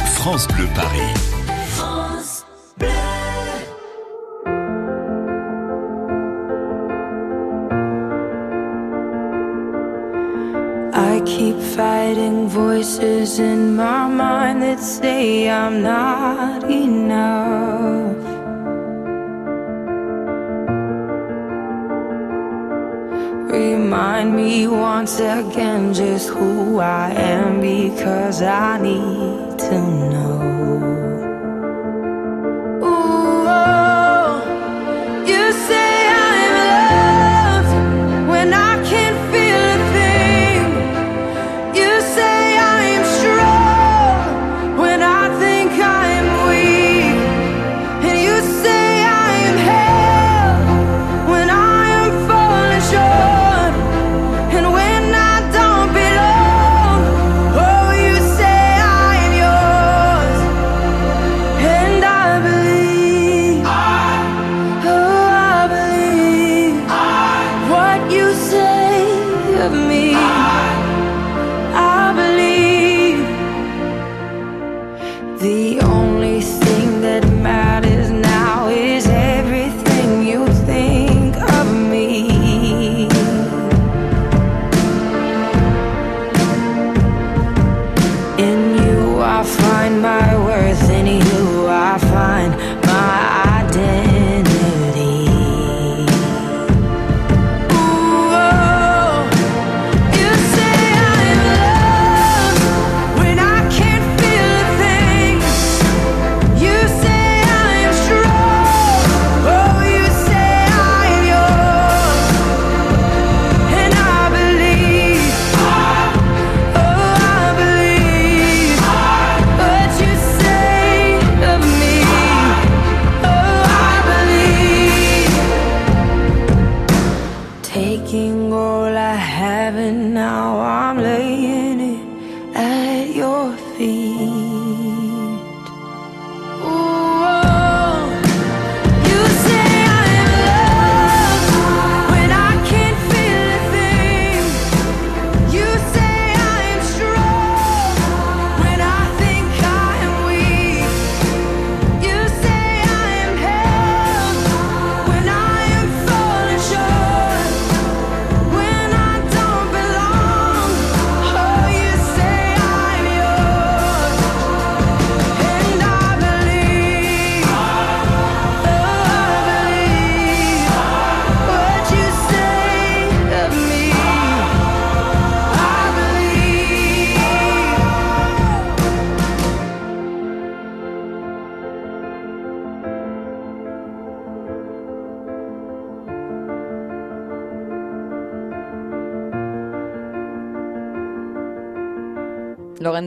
France 0.04 0.48
Bleu 0.48 0.66
Paris. 0.74 1.14
France 1.66 2.46
Bleu. 2.78 2.88
I 10.94 11.20
keep 11.24 11.58
fighting 11.58 12.48
voices 12.48 13.38
in 13.38 13.76
my 13.76 14.08
mind 14.08 14.62
that 14.62 14.80
say 14.80 15.50
I'm 15.50 15.82
not 15.82 16.64
enough. 16.70 17.81
Once 24.60 25.18
again 25.18 25.94
just 25.94 26.28
who 26.28 26.78
I 26.78 27.10
am 27.12 27.60
because 27.60 28.42
I 28.42 28.78
need 28.78 29.58
to 29.58 29.78
know. 29.80 30.31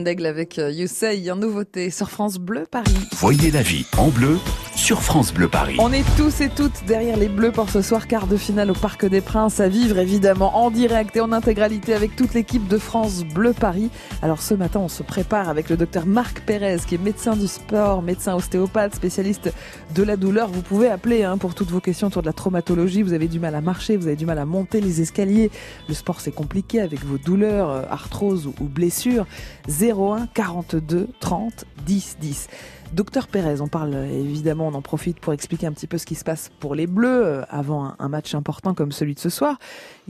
Avec 0.06 0.58
You 0.58 0.86
Say 0.86 1.28
en 1.32 1.36
nouveauté 1.36 1.90
sur 1.90 2.10
France 2.10 2.38
Bleu 2.38 2.64
Paris. 2.70 2.94
Voyez 3.14 3.50
la 3.50 3.62
vie 3.62 3.84
en 3.96 4.06
bleu 4.08 4.38
sur 4.76 5.02
France 5.02 5.32
Bleu 5.32 5.48
Paris. 5.48 5.76
On 5.78 5.90
est 5.90 6.04
tous 6.16 6.42
et 6.42 6.50
toutes 6.50 6.84
derrière 6.86 7.16
les 7.16 7.28
Bleus 7.28 7.50
pour 7.50 7.70
ce 7.70 7.80
soir, 7.80 8.06
quart 8.06 8.26
de 8.26 8.36
finale 8.36 8.70
au 8.70 8.74
Parc 8.74 9.06
des 9.06 9.22
Princes, 9.22 9.58
à 9.58 9.68
vivre 9.68 9.98
évidemment 9.98 10.58
en 10.58 10.70
direct 10.70 11.16
et 11.16 11.20
en 11.20 11.32
intégralité 11.32 11.94
avec 11.94 12.14
toute 12.14 12.34
l'équipe 12.34 12.68
de 12.68 12.76
France 12.76 13.24
Bleu 13.24 13.54
Paris. 13.54 13.90
Alors 14.20 14.42
ce 14.42 14.52
matin, 14.52 14.80
on 14.80 14.88
se 14.88 15.02
prépare 15.02 15.48
avec 15.48 15.70
le 15.70 15.78
docteur 15.78 16.04
Marc 16.04 16.40
Pérez, 16.40 16.76
qui 16.86 16.94
est 16.94 17.02
médecin 17.02 17.34
du 17.36 17.48
sport, 17.48 18.02
médecin 18.02 18.34
ostéopathe, 18.34 18.94
spécialiste 18.94 19.50
de 19.94 20.02
la 20.02 20.16
douleur. 20.16 20.48
Vous 20.48 20.62
pouvez 20.62 20.88
appeler 20.88 21.24
hein, 21.24 21.38
pour 21.38 21.54
toutes 21.54 21.70
vos 21.70 21.80
questions 21.80 22.08
autour 22.08 22.22
de 22.22 22.26
la 22.26 22.34
traumatologie. 22.34 23.02
Vous 23.02 23.14
avez 23.14 23.28
du 23.28 23.40
mal 23.40 23.54
à 23.54 23.62
marcher, 23.62 23.96
vous 23.96 24.06
avez 24.06 24.16
du 24.16 24.26
mal 24.26 24.38
à 24.38 24.44
monter 24.44 24.82
les 24.82 25.00
escaliers. 25.00 25.50
Le 25.88 25.94
sport, 25.94 26.20
c'est 26.20 26.34
compliqué 26.34 26.80
avec 26.80 27.02
vos 27.02 27.18
douleurs, 27.18 27.70
euh, 27.70 27.82
arthrose 27.90 28.46
ou, 28.46 28.54
ou 28.60 28.64
blessures. 28.64 29.26
01 29.68 30.26
42 30.34 31.08
30 31.18 31.64
10 31.86 32.16
10. 32.20 32.48
Docteur 32.92 33.26
Pérez, 33.26 33.60
on 33.60 33.66
parle 33.66 33.94
évidemment, 33.94 34.68
on 34.68 34.74
en 34.74 34.80
profite 34.80 35.18
pour 35.18 35.32
expliquer 35.32 35.66
un 35.66 35.72
petit 35.72 35.88
peu 35.88 35.98
ce 35.98 36.06
qui 36.06 36.14
se 36.14 36.24
passe 36.24 36.50
pour 36.60 36.74
les 36.74 36.86
Bleus 36.86 37.26
euh, 37.26 37.42
avant 37.50 37.94
un, 37.98 38.08
match 38.08 38.34
important 38.34 38.74
comme 38.74 38.92
celui 38.92 39.14
de 39.14 39.18
ce 39.18 39.28
soir. 39.28 39.58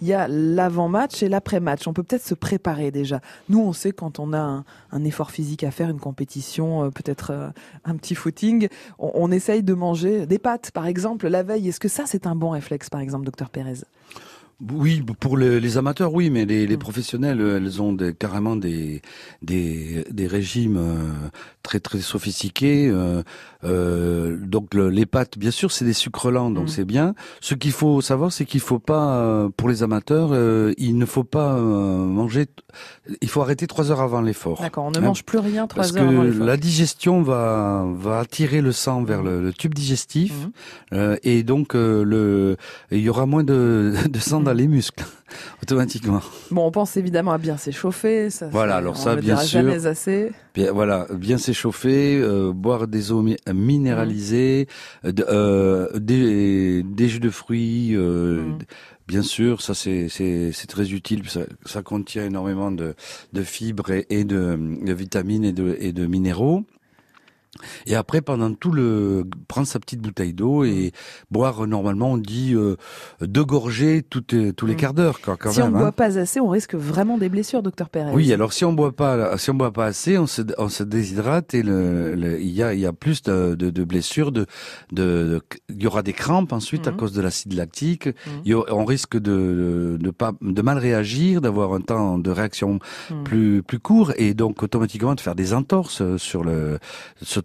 Il 0.01 0.07
y 0.07 0.12
a 0.12 0.29
l'avant-match 0.29 1.23
et 1.23 1.29
l'après-match. 1.29 1.89
On 1.89 1.95
peut 1.95 2.03
peut-être 2.03 2.25
se 2.25 2.35
préparer 2.35 2.91
déjà. 2.91 3.21
Nous, 3.49 3.59
on 3.59 3.73
sait 3.73 3.93
quand 3.93 4.19
on 4.19 4.33
a 4.35 4.39
un, 4.39 4.65
un 4.93 5.05
effort 5.05 5.31
physique 5.31 5.65
à 5.65 5.71
faire, 5.71 5.89
une 5.89 5.99
compétition, 6.01 6.85
euh, 6.85 6.91
peut-être 6.91 7.31
euh, 7.33 7.49
un 7.85 7.97
petit 7.97 8.15
footing, 8.15 8.69
on, 8.99 9.11
on 9.15 9.31
essaye 9.31 9.62
de 9.62 9.75
manger 9.75 10.27
des 10.27 10.39
pâtes, 10.39 10.71
par 10.71 10.87
exemple, 10.87 11.29
la 11.29 11.43
veille. 11.43 11.69
Est-ce 11.69 11.81
que 11.81 11.89
ça, 11.89 12.05
c'est 12.07 12.27
un 12.27 12.37
bon 12.37 12.51
réflexe, 12.51 12.91
par 12.91 13.01
exemple, 13.01 13.25
docteur 13.25 13.49
Pérez? 13.49 13.85
Oui, 14.73 15.03
pour 15.21 15.37
le- 15.37 15.59
les 15.59 15.77
amateurs, 15.77 16.14
oui, 16.14 16.31
mais 16.31 16.47
les, 16.47 16.64
Mm. 16.64 16.69
les 16.71 16.77
professionnels, 16.79 17.40
euh, 17.42 17.59
elles 17.59 17.83
ont 17.83 17.92
des- 17.92 18.14
carrément 18.14 18.57
des, 18.57 19.03
des, 19.42 20.05
des 20.11 20.27
régimes 20.27 20.79
euh, 20.79 21.12
très 21.62 21.79
très 21.79 22.01
sophistiqués. 22.01 22.88
euh, 22.88 23.23
euh, 23.64 24.38
donc 24.40 24.73
le- 24.75 24.88
les 24.88 25.05
pâtes, 25.05 25.37
bien 25.38 25.51
sûr, 25.51 25.73
c'est 25.73 25.85
des 25.85 25.92
sucres 25.92 26.31
lents, 26.31 26.51
donc 26.51 26.64
Mm. 26.64 26.69
c'est 26.69 26.85
bien. 26.87 27.14
Ce 27.40 27.55
qu'il 27.55 27.73
faut 27.73 28.01
savoir, 28.01 28.33
c'est 28.33 28.47
qu'il 28.47 28.61
faut 28.61 28.79
pas, 28.79 29.49
pour 29.59 29.69
les 29.69 29.83
amateurs, 29.83 30.31
euh, 30.33 30.73
il 30.79 30.97
ne 30.97 31.05
faut 31.05 31.25
pas 31.25 31.59
manger. 31.61 32.47
Il 33.21 33.29
faut 33.29 33.42
arrêter 33.42 33.66
trois 33.66 33.90
heures 33.90 34.01
avant 34.01 34.21
l'effort. 34.23 34.61
D'accord, 34.62 34.85
on 34.87 34.90
ne 34.90 34.99
Hein, 34.99 35.01
mange 35.03 35.25
plus 35.25 35.38
rien 35.38 35.66
trois 35.66 35.83
Parce 35.83 35.92
que 35.92 35.99
heures 36.01 36.09
avant 36.09 36.23
l'effort. 36.23 36.47
la 36.47 36.57
digestion 36.57 37.23
va 37.23 37.85
va 37.99 38.21
attirer 38.21 38.61
le 38.62 38.73
sang 38.73 39.03
vers 39.05 39.23
le, 39.23 39.42
le 39.42 39.53
tube 39.53 39.75
digestif 39.75 40.33
euh, 40.92 41.16
et 41.23 41.42
donc 41.42 41.75
euh, 41.75 42.05
le 42.05 42.57
il 42.90 43.01
y 43.01 43.09
aura 43.09 43.27
moins 43.27 43.45
de, 43.45 43.92
de 44.11 44.19
sang 44.19 44.46
dans 44.47 44.55
les 44.55 44.67
muscles 44.69 45.05
automatiquement. 45.63 46.21
Bon, 46.51 46.67
on 46.67 46.71
pense 46.71 46.97
évidemment 46.97 47.33
à 47.33 47.39
bien 47.39 47.57
s'échauffer. 47.57 48.31
Ça, 48.31 48.49
Voilà, 48.49 48.73
ça, 48.73 48.79
alors 48.79 48.95
on 48.99 49.03
ça, 49.03 49.15
le 49.15 49.21
bien 49.21 49.35
dira 49.35 49.45
sûr. 49.45 49.61
jamais 49.61 49.87
assez. 49.87 50.33
Bien, 50.55 50.73
voilà, 50.73 51.07
bien 51.13 51.37
s'échauffer, 51.39 52.19
euh, 52.21 52.53
boire 52.53 52.89
des 52.89 53.13
eaux 53.13 53.23
mi- 53.23 53.37
minéralisées, 53.53 54.67
euh, 55.05 55.13
euh, 55.29 55.99
des, 55.99 56.83
des 56.83 57.09
jus 57.09 57.21
de 57.21 57.31
fruits. 57.31 57.95
euh, 57.95 58.43
Mhm. 58.47 58.59
Bien 59.09 59.23
sûr, 59.23 59.63
ça 59.63 59.73
c'est 59.75 60.09
très 60.69 60.91
utile. 60.93 61.23
Ça, 61.29 61.43
ça 61.65 61.83
contient 61.83 62.25
énormément 62.27 62.73
de 62.73 62.95
de 63.33 63.43
fibres 63.45 63.93
et, 63.93 64.05
et 64.11 64.25
de, 64.25 64.59
de 64.85 64.93
vitamines 64.93 65.45
et 65.45 65.53
de 65.53 65.77
et 65.79 65.93
de 65.93 66.07
minéraux. 66.07 66.65
Et 67.87 67.95
après, 67.95 68.21
pendant 68.21 68.53
tout 68.55 68.71
le, 68.73 69.25
prendre 69.49 69.66
sa 69.66 69.79
petite 69.79 70.01
bouteille 70.01 70.33
d'eau 70.35 70.64
et 70.64 70.92
boire. 71.31 71.66
Normalement, 71.66 72.12
on 72.12 72.19
dit 72.19 72.55
euh, 72.55 72.77
deux 73.21 73.45
gorgées 73.45 74.03
toutes, 74.09 74.35
euh, 74.35 74.53
tous 74.53 74.66
les 74.66 74.75
Mm. 74.75 74.77
quarts 74.77 74.95
d'heure, 74.95 75.21
quoi, 75.21 75.37
quand 75.37 75.51
si 75.53 75.59
même. 75.61 75.69
on 75.69 75.71
ne 75.73 75.77
hein. 75.77 75.81
boit 75.81 75.92
pas 75.92 76.19
assez, 76.19 76.38
on 76.40 76.49
risque 76.49 76.75
vraiment 76.75 77.19
des 77.19 77.29
blessures, 77.29 77.62
docteur 77.62 77.88
Pérez. 77.90 78.12
Oui, 78.12 78.33
alors 78.33 78.53
si 78.53 78.64
on 78.64 78.73
boit 78.73 78.92
pas, 78.95 79.38
si 79.38 79.51
on 79.51 79.55
boit 79.55 79.73
pas 79.73 79.87
assez, 79.87 80.19
on 80.19 80.27
se, 80.27 80.42
on 80.59 80.69
se 80.69 80.83
déshydrate 80.83 81.55
et 81.55 81.62
le, 81.62 82.14
le- 82.14 82.40
il 82.40 82.51
y 82.51 82.62
a, 82.62 82.75
il 82.75 82.81
y 82.81 82.87
a 82.87 82.92
plus 82.92 83.23
de, 83.23 83.55
de, 83.55 83.71
de 83.71 83.85
blessures, 83.85 84.33
de, 84.33 84.47
de, 84.92 85.40
il 85.69 85.83
y 85.83 85.87
aura 85.87 86.03
des 86.03 86.12
crampes 86.12 86.53
ensuite 86.53 86.87
à 86.87 86.90
Mhm. 86.90 86.97
cause 86.97 87.12
de 87.12 87.21
l'acide 87.23 87.53
lactique. 87.55 88.09
Il 88.45 88.51
y 88.51 88.55
aura- 88.55 88.73
on 88.75 88.85
risque 88.85 89.16
de, 89.19 89.97
de 90.01 90.11
pas, 90.11 90.33
de 90.40 90.62
mal 90.62 90.79
réagir, 90.79 91.40
d'avoir 91.40 91.73
un 91.75 91.81
temps 91.81 92.19
de 92.19 92.31
réaction 92.31 92.79
plus, 93.25 93.62
plus 93.62 93.79
court 93.79 94.12
et 94.16 94.35
donc 94.35 94.62
automatiquement 94.62 95.14
de 95.14 95.21
faire 95.21 95.35
des 95.35 95.55
entorses 95.55 96.03
sur 96.16 96.45
le, 96.45 96.79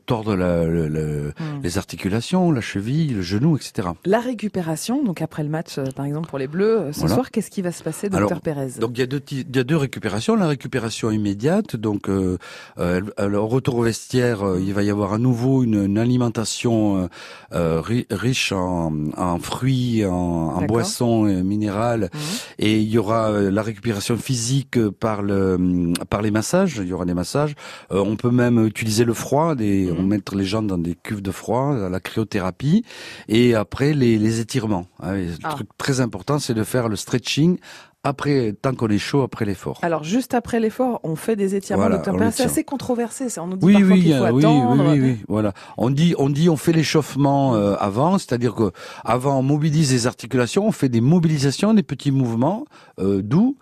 tordre 0.06 0.36
la- 0.36 0.66
le- 0.66 0.88
le- 0.88 1.34
Mhm. 1.40 1.62
les 1.64 1.78
articulations, 1.78 2.52
la 2.52 2.62
cheville, 2.62 3.14
le 3.16 3.22
genou, 3.22 3.56
etc. 3.58 3.90
La 4.06 4.20
récupération, 4.20 5.04
donc 5.04 5.22
après 5.22 5.44
le 5.44 5.50
match, 5.50 5.78
euh, 5.78 5.86
par 5.96 6.06
exemple 6.06 6.28
pour 6.30 6.40
les 6.40 6.48
Bleus, 6.48 6.80
euh, 6.80 6.92
ce 6.94 7.00
Voilà. 7.02 7.16
soir, 7.16 7.32
qu'est-ce 7.32 7.50
qui 7.52 7.62
va 7.62 7.72
se 7.72 7.84
passer, 7.84 8.10
docteur 8.10 8.28
Alors, 8.30 8.42
Pérez 8.42 8.68
Donc 8.80 8.92
il 8.96 9.00
y 9.00 9.04
a 9.04 9.08
deux 9.08 9.22
il 9.32 9.56
y 9.56 9.60
a 9.60 9.64
deux 9.64 9.78
récupérations. 9.78 10.36
La 10.36 10.48
récupération 10.48 11.12
immédiate, 11.12 11.76
donc 11.76 12.10
euh, 12.10 12.38
euh, 12.80 13.02
au 13.20 13.48
retour 13.48 13.76
au 13.76 13.84
vestiaire, 13.84 14.44
euh, 14.46 14.60
il 14.60 14.74
va 14.74 14.84
y 14.84 14.90
avoir 14.90 15.14
à 15.14 15.18
nouveau 15.18 15.64
une, 15.64 15.86
une 15.86 15.98
alimentation 15.98 17.10
ri- 17.52 18.08
riche 18.10 18.52
en, 18.52 18.94
en 19.18 19.40
fruits, 19.40 20.06
en, 20.06 20.62
boissons 20.66 21.24
minérales, 21.44 22.10
Mhm. 22.14 22.20
et 22.60 22.80
il 22.80 22.90
y 22.90 22.98
aura 22.98 23.32
la 23.32 23.62
récupération 23.62 24.16
physique 24.18 24.80
par 25.00 25.22
le 25.22 25.92
par 26.10 26.22
les 26.22 26.32
massages. 26.32 26.78
Il 26.82 26.88
y 26.88 26.94
aura 26.94 27.06
des 27.06 27.14
massages. 27.14 27.56
Euh, 27.92 28.00
on 28.06 28.16
peut 28.16 28.32
même 28.32 28.66
utiliser 28.66 29.04
le 29.04 29.14
froid, 29.14 29.56
des, 29.56 29.90
Mhm. 29.93 29.99
on 29.99 30.04
mettre 30.04 30.36
les 30.36 30.45
gens 30.45 30.62
dans 30.62 30.77
des 30.77 30.95
cuves 30.95 31.21
de 31.21 31.32
froid, 31.32 31.73
la 31.89 31.99
cryothérapie, 31.99 32.84
et 33.27 33.56
après 33.56 33.93
les, 33.93 34.17
les 34.17 34.39
étirements. 34.39 34.88
hein. 35.01 35.15
Et 35.15 35.25
le 35.25 35.34
Ah. 35.43 35.49
truc 35.51 35.67
très 35.77 35.99
important, 36.01 36.39
c'est 36.39 36.54
de 36.54 36.63
faire 36.63 36.89
le 36.89 36.95
stretching 36.95 37.58
après, 38.04 38.54
tant 38.60 38.74
qu'on 38.74 38.88
est 38.90 38.98
chaud 38.98 39.22
après 39.22 39.46
l'effort. 39.46 39.78
Alors 39.84 40.04
juste 40.04 40.34
après 40.34 40.60
l'effort, 40.60 41.00
on 41.04 41.16
fait 41.16 41.36
des 41.36 41.54
étirements, 41.56 41.84
Voilà, 41.84 41.98
docteur. 41.98 42.34
C'est 42.34 42.44
assez 42.44 42.64
controversé, 42.64 43.30
ça. 43.30 43.44
On 43.44 43.48
nous 43.48 43.58
dit 43.58 43.66
Oui, 43.66 43.74
parfois 43.74 43.92
oui, 43.92 44.02
qu'il 44.02 44.18
faut 44.18 44.24
euh, 44.24 44.32
oui, 44.32 44.44
attendre. 44.46 44.84
oui, 44.86 45.00
oui, 45.00 45.00
oui, 45.12 45.18
voilà. 45.28 45.54
On 45.78 45.90
dit, 45.92 46.16
on 46.18 46.30
dit, 46.30 46.50
on 46.50 46.58
fait 46.58 46.72
l'échauffement 46.72 47.54
euh, 47.56 47.76
avant, 47.80 48.18
c'est-à-dire 48.18 48.56
que 48.56 48.72
avant 49.06 49.38
on 49.40 49.44
mobilise 49.44 49.92
les 49.92 50.08
articulations, 50.08 50.66
on 50.68 50.72
fait 50.72 50.90
des 50.90 51.02
mobilisations, 51.02 51.74
des 51.76 51.84
petits 51.84 52.12
mouvements 52.12 52.66
euh, 53.00 53.22
doux, 53.22 53.56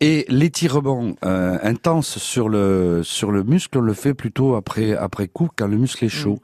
et 0.00 0.26
l'étirement 0.28 1.12
euh, 1.24 1.58
intense 1.62 2.18
sur 2.18 2.48
le 2.50 3.00
sur 3.02 3.30
le 3.32 3.44
muscle, 3.44 3.78
on 3.78 3.80
le 3.80 3.94
fait 3.94 4.12
plutôt 4.12 4.56
après 4.56 4.94
après 4.94 5.26
coup 5.28 5.48
quand 5.56 5.66
le 5.68 5.78
muscle 5.78 6.04
est 6.04 6.08
chaud. 6.10 6.38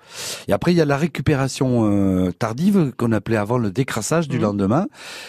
Et 0.49 0.53
après 0.55 0.73
il 0.73 0.79
y 0.79 0.81
a 0.81 0.87
la 0.87 0.97
récupération 0.97 1.91
euh, 1.91 2.31
tardive 2.33 2.93
qu'on 2.97 3.12
appelait 3.12 3.37
avant 3.37 3.59
le 3.59 3.71
décrassage 3.71 4.27
du 4.29 4.37
Mhm. 4.37 4.43
lendemain. 4.43 4.87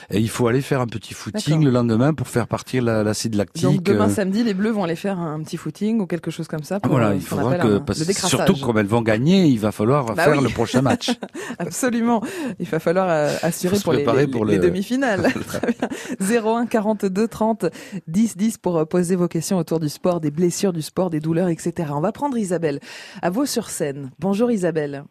Et 0.10 0.20
il 0.20 0.30
faut 0.30 0.48
aller 0.48 0.62
faire 0.62 0.80
un 0.80 0.88
petit 0.88 1.14
footing 1.14 1.64
le 1.66 1.70
lendemain 1.72 2.13
pour 2.16 2.28
faire 2.28 2.48
partir 2.48 2.84
la- 2.84 3.04
l'acide 3.04 3.36
lactique. 3.36 3.64
Donc 3.64 3.84
demain 3.84 4.10
euh, 4.10 4.14
samedi, 4.14 4.44
les 4.44 4.54
Bleus 4.54 4.72
vont 4.72 4.84
aller 4.84 4.96
faire 4.96 5.20
un 5.20 5.42
petit 5.42 5.58
footing 5.58 6.00
ou 6.02 6.06
quelque 6.08 6.32
chose 6.32 6.48
comme 6.48 6.64
ça. 6.64 6.80
Pour, 6.80 6.92
voilà, 6.92 7.10
euh, 7.10 7.16
il 7.16 7.22
faudra 7.22 7.58
que, 7.58 7.68
un- 7.78 7.80
parce 7.80 8.00
le 8.00 8.06
que 8.06 8.08
décrassage. 8.10 8.30
surtout 8.46 8.66
comme 8.66 8.78
elles 8.78 8.86
vont 8.88 9.02
gagner, 9.02 9.46
il 9.46 9.60
va 9.60 9.72
falloir 9.72 10.06
Bah 10.14 10.24
faire 10.24 10.38
oui. 10.38 10.44
le 10.44 10.50
prochain 10.50 10.82
match. 10.82 11.12
Absolument. 11.60 12.22
Il 12.60 12.68
va 12.68 12.80
falloir 12.80 13.08
euh, 13.10 13.36
assurer 13.42 13.78
pour 13.80 13.94
les, 13.94 14.00
préparer 14.00 14.26
les- 14.26 14.32
pour 14.32 14.46
les 14.46 14.56
le- 14.58 14.62
demi-finales. 14.64 15.34
Très 15.48 15.74
bien. 16.20 16.42
01 16.44 16.66
42 16.66 17.28
30 17.28 17.66
10 18.08 18.38
10 18.38 18.58
pour 18.58 18.88
poser 18.88 19.16
vos 19.16 19.28
questions 19.28 19.58
autour 19.58 19.80
du 19.80 19.90
sport, 19.90 20.20
des 20.20 20.32
blessures 20.32 20.74
du 20.74 20.82
sport, 20.82 21.10
des 21.10 21.20
douleurs, 21.20 21.50
etc. 21.50 21.90
On 21.94 22.02
va 22.02 22.12
prendre 22.12 22.38
Isabelle 22.38 22.80
à 23.22 23.30
vos 23.30 23.46
sur 23.46 23.70
scène. 23.70 24.12
Bonjour 24.20 24.52
Isabelle. 24.52 25.04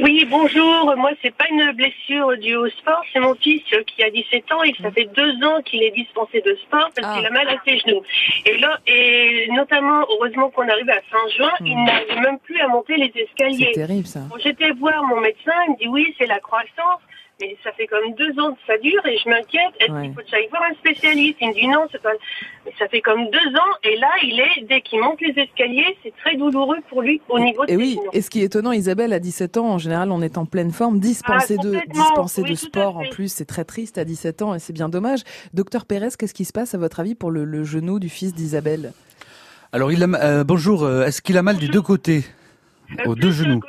Oui, 0.00 0.24
bonjour. 0.28 0.94
Moi, 0.96 1.10
c'est 1.22 1.34
pas 1.34 1.46
une 1.50 1.72
blessure 1.72 2.36
due 2.38 2.56
au 2.56 2.68
sport. 2.68 3.02
C'est 3.12 3.20
mon 3.20 3.34
fils 3.34 3.62
qui 3.86 4.02
a 4.02 4.10
17 4.10 4.52
ans 4.52 4.62
et 4.62 4.74
ça 4.80 4.90
fait 4.90 5.08
deux 5.16 5.32
ans 5.46 5.60
qu'il 5.62 5.82
est 5.82 5.90
dispensé 5.92 6.40
de 6.40 6.54
sport 6.56 6.90
parce 6.94 7.08
Ah. 7.10 7.16
qu'il 7.16 7.26
a 7.26 7.30
mal 7.30 7.48
à 7.48 7.56
ses 7.66 7.78
genoux. 7.78 8.02
Et 8.46 8.56
là, 8.58 8.78
et 8.86 9.48
notamment, 9.52 10.04
heureusement 10.10 10.50
qu'on 10.50 10.68
arrive 10.68 10.90
à 10.90 11.00
fin 11.10 11.28
juin, 11.36 11.52
il 11.60 11.76
Hmm. 11.76 11.84
n'arrive 11.84 12.18
même 12.20 12.38
plus 12.40 12.60
à 12.60 12.68
monter 12.68 12.96
les 12.96 13.10
C'est 13.14 13.22
escaliers. 13.22 13.72
terrible 13.72 14.06
ça. 14.06 14.20
Bon, 14.28 14.36
J'étais 14.42 14.70
voir 14.72 15.02
mon 15.04 15.20
médecin, 15.20 15.52
il 15.68 15.72
me 15.72 15.78
dit 15.78 15.88
oui, 15.88 16.14
c'est 16.18 16.26
la 16.26 16.40
croissance. 16.40 17.00
Mais 17.40 17.56
ça 17.64 17.72
fait 17.72 17.88
comme 17.88 18.14
deux 18.14 18.30
ans 18.40 18.52
que 18.52 18.60
ça 18.64 18.78
dure 18.78 19.04
et 19.06 19.18
je 19.18 19.28
m'inquiète. 19.28 19.72
Est-ce 19.80 19.90
Ouais. 19.90 20.02
qu'il 20.02 20.14
faut 20.14 20.20
que 20.20 20.28
j'aille 20.30 20.46
voir 20.50 20.62
un 20.70 20.74
spécialiste? 20.74 21.36
Il 21.40 21.48
me 21.48 21.54
dit 21.54 21.66
non, 21.66 21.86
c'est 21.90 22.00
pas. 22.00 22.12
Mais 22.64 22.72
ça 22.78 22.86
fait 22.86 23.00
comme 23.00 23.24
deux 23.28 23.56
ans 23.58 23.74
et 23.82 23.96
là, 23.96 24.08
il 24.22 24.38
est 24.38 24.64
dès 24.68 24.80
qu'il 24.82 25.00
monte 25.00 25.20
les 25.20 25.34
escaliers, 25.42 25.96
c'est 26.04 26.14
très 26.18 26.36
douloureux 26.36 26.78
pour 26.88 27.02
lui 27.02 27.20
au 27.28 27.40
niveau 27.40 27.66
de 27.66 27.72
Et 27.72 27.76
oui, 27.76 27.98
et 28.12 28.22
ce 28.22 28.30
qui 28.30 28.40
est 28.40 28.44
étonnant, 28.44 28.70
Isabelle, 28.70 29.12
à 29.12 29.18
17 29.18 29.56
ans, 29.56 29.66
en 29.66 29.78
général, 29.78 30.12
on 30.12 30.22
est 30.22 30.38
en 30.38 30.46
pleine 30.46 30.70
forme, 30.70 31.00
dispensé 31.00 31.56
Ah, 31.58 31.62
de, 31.64 31.80
dispensé 31.92 32.42
Oui, 32.42 32.50
de 32.50 32.54
sport 32.54 32.98
en 32.98 33.08
plus, 33.10 33.32
c'est 33.32 33.44
très 33.46 33.64
triste 33.64 33.98
à 33.98 34.04
17 34.04 34.42
ans 34.42 34.54
et 34.54 34.60
c'est 34.60 34.72
bien 34.72 34.88
dommage. 34.88 35.20
Docteur 35.54 35.86
Pérez, 35.86 36.10
qu'est-ce 36.16 36.34
qui 36.34 36.44
se 36.44 36.52
passe 36.52 36.74
à 36.74 36.78
votre 36.78 37.00
avis 37.00 37.16
pour 37.16 37.32
le, 37.32 37.44
le 37.44 37.64
genou 37.64 37.98
du 37.98 38.08
fils 38.08 38.32
d'Isabelle? 38.32 38.92
Alors, 39.72 39.90
il 39.90 40.02
a, 40.04 40.06
euh, 40.06 40.44
bonjour, 40.44 40.84
euh, 40.84 41.04
est-ce 41.04 41.20
qu'il 41.20 41.36
a 41.36 41.42
mal 41.42 41.56
du 41.56 41.66
deux 41.68 41.82
côtés? 41.82 42.22
Euh, 43.00 43.08
Aux 43.10 43.14
deux 43.16 43.32
genoux 43.32 43.58
que- 43.60 43.66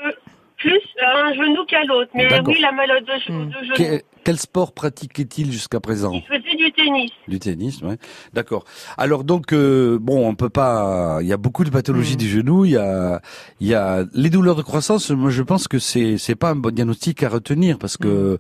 plus 0.58 0.82
à 1.06 1.26
un 1.28 1.34
genou 1.34 1.66
qu'à 1.68 1.84
l'autre. 1.84 2.12
Mais 2.16 2.28
oui, 2.46 2.60
la 2.62 2.72
mal 2.72 2.90
aux 2.92 3.00
deux, 3.06 3.34
aux 3.34 3.46
Hmm. 3.46 4.00
quel, 4.24 4.38
sport 4.40 4.74
pratiquait-il 4.74 5.52
jusqu'à 5.52 5.80
présent 5.80 6.12
Il 6.14 6.24
faisait 6.24 6.56
du 6.56 6.72
tennis. 6.72 7.12
Du 7.28 7.38
tennis, 7.40 7.82
ouais. 7.84 7.98
D'accord. 8.34 8.64
Alors 8.98 9.24
donc 9.24 9.54
euh, 9.54 10.00
bon, 10.02 10.28
on 10.28 10.34
peut 10.36 10.50
pas. 10.50 11.20
Il 11.22 11.28
y 11.28 11.34
a 11.34 11.38
beaucoup 11.38 11.64
de 11.64 11.70
pathologies 11.70 12.16
Mm. 12.16 12.18
du 12.18 12.30
genou. 12.30 12.66
Il 12.66 12.72
y 12.72 12.78
a, 12.78 13.22
il 13.60 13.68
y 13.68 13.74
a 13.76 14.04
les 14.14 14.30
douleurs 14.32 14.56
de 14.56 14.62
croissance. 14.64 15.12
Moi, 15.12 15.30
je 15.30 15.44
pense 15.44 15.68
que 15.68 15.78
c'est 15.80 16.18
c'est 16.18 16.36
pas 16.36 16.50
un 16.52 16.56
bon 16.56 16.74
diagnostic 16.74 17.22
à 17.24 17.30
retenir 17.30 17.78
parce 17.78 17.98
que 17.98 18.38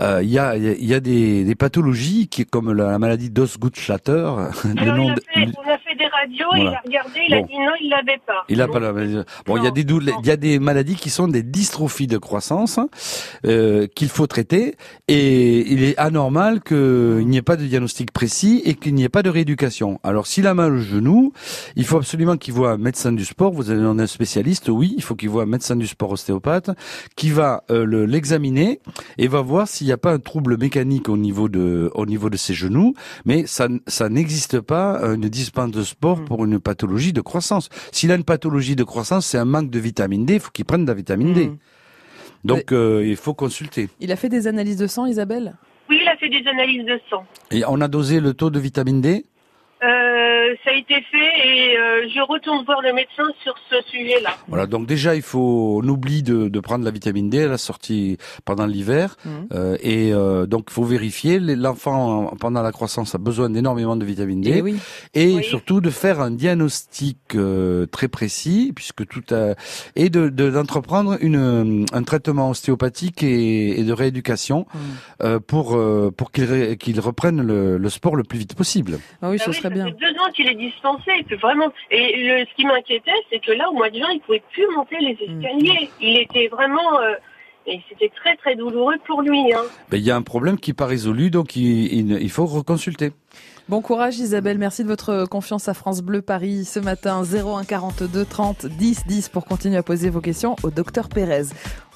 euh, 0.00 0.20
il 0.22 0.30
y 0.30 0.38
a 0.38 0.56
il 0.56 0.64
y 0.64 0.68
a- 0.68 0.72
il 0.74 0.84
y 0.86 0.94
a 0.94 1.00
des, 1.00 1.44
des 1.44 1.54
pathologies 1.54 2.28
qui 2.28 2.44
comme 2.44 2.72
la, 2.72 2.90
la 2.90 2.98
maladie 2.98 3.30
d'Osgood-Schlatter. 3.30 4.12
le 4.64 4.80
Alors, 4.82 4.96
nom 4.96 5.04
il 5.04 5.10
a 5.12 5.14
de- 5.14 5.20
fait, 5.20 5.58
on 5.64 5.70
a 5.70 5.78
fait 5.78 5.91
des 6.02 6.08
radios, 6.08 6.48
il 6.56 6.66
a 6.74 6.80
regardé, 6.84 7.20
il 7.28 7.34
a 7.34 7.42
dit 7.42 7.58
non, 7.58 7.72
il 7.80 7.88
l'avait 7.90 8.20
pas. 8.26 8.44
Il 8.48 8.60
a 8.60 8.68
pas 8.68 8.80
la 8.80 8.92
Bon, 9.46 9.56
il 9.56 9.64
y 9.64 9.66
a 9.66 9.70
des 9.70 9.84
douleurs- 9.84 10.18
il 10.22 10.26
y 10.26 10.30
a 10.30 10.36
des 10.36 10.58
maladies 10.58 10.96
qui 10.96 11.10
sont 11.10 11.28
des 11.28 11.42
dystrophies 11.42 12.06
de 12.06 12.18
croissance 12.18 12.78
hein, 12.78 12.88
euh, 13.46 13.86
qu'il 13.94 14.08
faut 14.08 14.26
traiter. 14.26 14.74
Et 15.08 15.70
il 15.72 15.82
est 15.82 15.96
anormal 15.98 16.60
qu'il 16.62 17.26
n'y 17.26 17.36
ait 17.36 17.42
pas 17.42 17.56
de 17.56 17.64
diagnostic 17.64 18.12
précis 18.12 18.62
et 18.64 18.74
qu'il 18.74 18.94
n'y 18.94 19.04
ait 19.04 19.08
pas 19.08 19.22
de 19.22 19.30
rééducation. 19.30 20.00
Alors 20.02 20.26
s'il 20.26 20.46
a 20.46 20.54
mal 20.54 20.72
au 20.74 20.78
genou, 20.78 21.32
il 21.76 21.84
faut 21.84 21.98
absolument 21.98 22.36
qu'il 22.36 22.54
voit 22.54 22.72
un 22.72 22.78
médecin 22.78 23.12
du 23.12 23.24
sport, 23.24 23.52
vous 23.52 23.70
avez 23.70 23.80
un 23.82 24.06
spécialiste, 24.06 24.68
oui, 24.68 24.94
il 24.96 25.02
faut 25.02 25.14
qu'il 25.14 25.28
voit 25.30 25.42
un 25.44 25.46
médecin 25.46 25.76
du 25.76 25.86
sport 25.86 26.10
ostéopathe 26.12 26.70
qui 27.16 27.30
va 27.30 27.62
euh, 27.70 27.84
le- 27.84 28.06
l'examiner 28.06 28.80
et 29.18 29.28
va 29.28 29.40
voir 29.42 29.68
s'il 29.68 29.86
n'y 29.86 29.92
a 29.92 29.98
pas 29.98 30.12
un 30.12 30.18
trouble 30.18 30.56
mécanique 30.58 31.08
au 31.08 31.16
niveau 31.16 31.48
de 31.48 31.90
au 31.94 32.06
niveau 32.06 32.30
de 32.30 32.36
ses 32.36 32.54
genoux, 32.54 32.94
mais 33.24 33.46
ça 33.46 33.68
ça 33.86 34.08
n'existe 34.08 34.60
pas 34.60 35.00
euh, 35.02 35.14
une 35.14 35.28
dispense 35.28 35.70
de 35.70 35.82
sport 35.92 36.24
pour 36.24 36.44
une 36.44 36.58
pathologie 36.58 37.12
de 37.12 37.20
croissance. 37.20 37.68
S'il 37.92 38.10
a 38.12 38.16
une 38.16 38.24
pathologie 38.24 38.76
de 38.76 38.84
croissance, 38.84 39.26
c'est 39.26 39.38
un 39.38 39.44
manque 39.44 39.70
de 39.70 39.78
vitamine 39.78 40.24
D, 40.26 40.34
il 40.34 40.40
faut 40.40 40.50
qu'il 40.50 40.64
prenne 40.64 40.84
de 40.84 40.90
la 40.90 40.96
vitamine 41.02 41.32
D. 41.32 41.52
Donc 42.44 42.72
euh, 42.72 43.06
il 43.06 43.16
faut 43.16 43.34
consulter. 43.34 43.88
Il 44.00 44.10
a 44.10 44.16
fait 44.16 44.28
des 44.28 44.46
analyses 44.46 44.80
de 44.84 44.88
sang, 44.88 45.06
Isabelle? 45.06 45.54
Oui, 45.88 45.98
il 46.02 46.08
a 46.08 46.16
fait 46.16 46.28
des 46.28 46.44
analyses 46.48 46.84
de 46.84 46.98
sang. 47.08 47.24
Et 47.50 47.62
on 47.66 47.80
a 47.80 47.88
dosé 47.88 48.20
le 48.20 48.34
taux 48.34 48.50
de 48.50 48.58
vitamine 48.58 49.00
D? 49.00 49.24
Euh, 49.82 50.11
ça 50.64 50.70
a 50.70 50.74
été 50.74 50.94
fait 51.10 51.48
et 51.48 51.76
euh, 51.78 52.08
je 52.14 52.20
retourne 52.20 52.64
voir 52.64 52.80
le 52.82 52.92
médecin 52.92 53.24
sur 53.42 53.54
ce 53.70 53.76
sujet-là. 53.90 54.30
Voilà, 54.48 54.66
donc 54.66 54.86
déjà 54.86 55.14
il 55.14 55.22
faut 55.22 55.80
on 55.82 55.88
oublie 55.88 56.22
de, 56.22 56.48
de 56.48 56.60
prendre 56.60 56.84
la 56.84 56.90
vitamine 56.90 57.28
D 57.30 57.42
à 57.44 57.48
la 57.48 57.58
sortie 57.58 58.18
pendant 58.44 58.66
l'hiver 58.66 59.16
Euh, 59.52 59.76
et 59.80 60.12
euh, 60.12 60.46
donc 60.46 60.64
il 60.68 60.72
faut 60.72 60.84
vérifier 60.84 61.38
l'enfant 61.40 62.32
pendant 62.40 62.62
la 62.62 62.72
croissance 62.72 63.14
a 63.14 63.18
besoin 63.18 63.50
d'énormément 63.50 63.96
de 63.96 64.04
vitamine 64.04 64.40
D 64.40 64.52
Eh 64.56 64.62
oui. 64.62 64.76
et 65.14 65.42
surtout 65.42 65.80
de 65.80 65.90
faire 65.90 66.20
un 66.20 66.30
diagnostic 66.30 67.18
euh, 67.34 67.86
très 67.86 68.08
précis 68.08 68.72
puisque 68.74 69.06
tout 69.06 69.22
a, 69.34 69.54
et 69.96 70.08
de 70.10 70.28
de- 70.28 70.50
d'entreprendre 70.50 71.16
une 71.20 71.86
un 71.92 72.02
traitement 72.02 72.50
ostéopathique 72.50 73.22
et, 73.22 73.80
et 73.80 73.84
de 73.84 73.92
rééducation 73.92 74.66
euh, 75.22 75.38
pour 75.40 75.76
euh, 75.76 76.10
pour 76.16 76.30
qu'il 76.32 76.44
ré- 76.44 76.76
qu'il 76.76 76.98
reprenne 77.00 77.42
le, 77.42 77.78
le 77.78 77.88
sport 77.90 78.16
le 78.16 78.24
plus 78.24 78.38
vite 78.38 78.54
possible. 78.54 78.98
Ah 79.22 79.30
oui, 79.30 79.36
Ah 79.40 79.44
ce 79.44 79.50
oui, 79.50 79.56
serait 79.56 79.70
bien. 79.70 79.86
deux 79.86 80.14
ans 80.22 80.30
qu'il 80.42 80.50
est 80.52 80.54
dispensé, 80.70 81.10
et 81.20 81.24
que 81.24 81.34
vraiment. 81.36 81.72
Et 81.90 82.16
le, 82.16 82.44
ce 82.44 82.54
qui 82.56 82.64
m'inquiétait, 82.66 83.10
c'est 83.30 83.38
que 83.40 83.52
là, 83.52 83.68
au 83.70 83.74
mois 83.74 83.90
de 83.90 83.96
juin, 83.96 84.08
il 84.12 84.20
pouvait 84.20 84.42
plus 84.52 84.66
monter 84.74 84.96
les 85.00 85.12
Mm. 85.14 85.42
escaliers. 85.44 85.90
Il 86.00 86.18
était 86.18 86.48
vraiment, 86.48 87.00
euh, 87.00 87.14
et 87.66 87.80
c'était 87.88 88.10
très 88.14 88.36
très 88.36 88.56
douloureux 88.56 88.96
pour 89.06 89.22
lui. 89.22 89.52
Hein. 89.52 89.62
Ben, 89.90 89.96
il 89.98 90.02
y 90.04 90.10
a 90.10 90.16
un 90.16 90.22
problème 90.22 90.58
qui 90.58 90.70
n'est 90.70 90.74
pas 90.74 90.86
résolu 90.86 91.30
donc 91.30 91.54
il, 91.56 91.92
il, 91.92 92.18
il 92.20 92.30
faut 92.30 92.46
reconsulter. 92.46 93.12
Bon 93.68 93.80
courage 93.80 94.18
Isabelle, 94.18 94.58
merci 94.58 94.82
de 94.82 94.88
votre 94.88 95.24
confiance 95.24 95.68
à 95.68 95.74
France 95.74 96.02
Bleu 96.02 96.20
Paris 96.20 96.64
ce 96.64 96.80
matin 96.80 97.22
01 97.22 97.62
42 97.62 98.24
30 98.24 98.66
10 98.66 99.06
10 99.06 99.28
pour 99.28 99.44
continuer 99.44 99.76
à 99.76 99.84
poser 99.84 100.10
vos 100.10 100.20
questions 100.20 100.56
au 100.64 100.70
docteur 100.70 101.08
Pérez. 101.08 101.44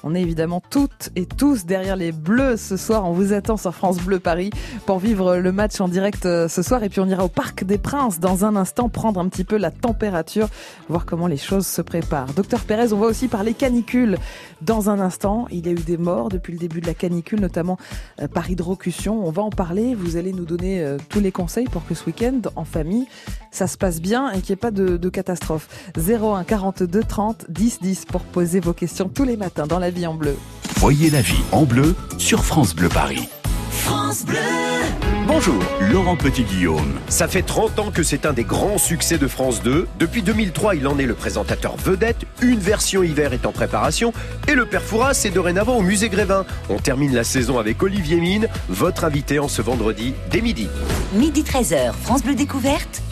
On 0.03 0.13
est 0.13 0.21
évidemment 0.21 0.61
toutes 0.69 1.09
et 1.15 1.25
tous 1.25 1.65
derrière 1.65 1.95
les 1.95 2.11
bleus 2.11 2.55
ce 2.55 2.77
soir. 2.77 3.05
On 3.05 3.13
vous 3.13 3.33
attend 3.33 3.57
sur 3.57 3.73
France 3.73 3.97
Bleu 3.97 4.19
Paris 4.19 4.51
pour 4.85 4.99
vivre 4.99 5.37
le 5.37 5.51
match 5.51 5.81
en 5.81 5.87
direct 5.87 6.25
euh, 6.27 6.47
ce 6.47 6.61
soir. 6.61 6.83
Et 6.83 6.89
puis 6.89 6.99
on 6.99 7.07
ira 7.07 7.25
au 7.25 7.29
Parc 7.29 7.63
des 7.63 7.79
Princes 7.79 8.19
dans 8.19 8.45
un 8.45 8.55
instant 8.55 8.89
prendre 8.89 9.19
un 9.19 9.27
petit 9.27 9.43
peu 9.43 9.57
la 9.57 9.71
température, 9.71 10.49
voir 10.87 11.05
comment 11.05 11.25
les 11.25 11.37
choses 11.37 11.65
se 11.65 11.81
préparent. 11.81 12.31
Docteur 12.33 12.61
Pérez, 12.61 12.93
on 12.93 12.97
va 12.97 13.07
aussi 13.07 13.27
parler 13.27 13.55
canicule 13.55 14.17
dans 14.61 14.91
un 14.91 14.99
instant. 14.99 15.47
Il 15.51 15.65
y 15.65 15.69
a 15.69 15.73
eu 15.73 15.75
des 15.75 15.97
morts 15.97 16.29
depuis 16.29 16.53
le 16.53 16.59
début 16.59 16.79
de 16.79 16.87
la 16.87 16.93
canicule, 16.93 17.41
notamment 17.41 17.77
euh, 18.21 18.27
par 18.27 18.49
hydrocution. 18.51 19.25
On 19.25 19.31
va 19.31 19.41
en 19.41 19.49
parler. 19.49 19.95
Vous 19.95 20.15
allez 20.15 20.31
nous 20.31 20.45
donner 20.45 20.83
euh, 20.83 20.97
tous 21.09 21.19
les 21.19 21.31
conseils 21.31 21.56
pour 21.65 21.85
que 21.85 21.95
ce 21.95 22.05
week-end, 22.05 22.41
en 22.55 22.65
famille, 22.65 23.07
ça 23.51 23.67
se 23.67 23.77
passe 23.77 24.01
bien 24.01 24.31
et 24.31 24.41
qu'il 24.41 24.51
n'y 24.51 24.53
ait 24.53 24.55
pas 24.57 24.71
de, 24.71 24.97
de 24.97 25.09
catastrophe. 25.09 25.67
01 25.97 26.43
42 26.43 27.03
30 27.03 27.45
10 27.49 27.79
10 27.81 28.05
pour 28.05 28.21
poser 28.21 28.59
vos 28.59 28.73
questions 28.73 29.09
tous 29.09 29.23
les 29.23 29.37
matins 29.37 29.67
dans 29.67 29.79
la 29.79 29.89
vie 29.89 30.07
en 30.07 30.13
bleu. 30.13 30.35
Voyez 30.77 31.09
la 31.09 31.21
vie 31.21 31.41
en 31.51 31.63
bleu 31.63 31.95
sur 32.17 32.43
France 32.43 32.75
Bleu 32.75 32.89
Paris. 32.89 33.27
France 33.69 34.25
Bleu. 34.25 35.16
Bonjour, 35.37 35.63
Laurent 35.91 36.15
Petit-Guillaume. 36.15 36.99
Ça 37.09 37.27
fait 37.27 37.43
30 37.43 37.77
ans 37.77 37.91
que 37.91 38.01
c'est 38.01 38.25
un 38.25 38.33
des 38.33 38.43
grands 38.43 38.79
succès 38.79 39.19
de 39.19 39.27
France 39.27 39.61
2. 39.61 39.87
Depuis 39.99 40.23
2003, 40.23 40.73
il 40.73 40.87
en 40.87 40.97
est 40.97 41.05
le 41.05 41.13
présentateur 41.13 41.77
vedette. 41.77 42.25
Une 42.41 42.57
version 42.57 43.03
hiver 43.03 43.33
est 43.33 43.45
en 43.45 43.51
préparation. 43.51 44.13
Et 44.47 44.55
le 44.55 44.65
père 44.65 44.81
Fouras 44.81 45.21
est 45.25 45.29
dorénavant 45.29 45.77
au 45.77 45.83
musée 45.83 46.09
Grévin. 46.09 46.43
On 46.69 46.79
termine 46.79 47.13
la 47.13 47.23
saison 47.23 47.59
avec 47.59 47.83
Olivier 47.83 48.19
Mine, 48.19 48.47
votre 48.67 49.03
invité 49.03 49.37
en 49.37 49.47
ce 49.47 49.61
vendredi 49.61 50.15
dès 50.31 50.41
midi. 50.41 50.69
Midi 51.13 51.43
13h, 51.43 51.93
France 51.93 52.23
Bleu 52.23 52.33
Découverte. 52.33 53.03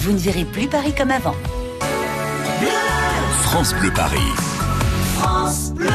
Vous 0.00 0.12
ne 0.12 0.18
verrez 0.18 0.44
plus 0.44 0.68
Paris 0.68 0.92
comme 0.94 1.10
avant. 1.10 1.34
France 3.40 3.74
Bleu 3.80 3.90
Paris. 3.90 4.18
France 5.16 5.72
Bleu. 5.72 5.88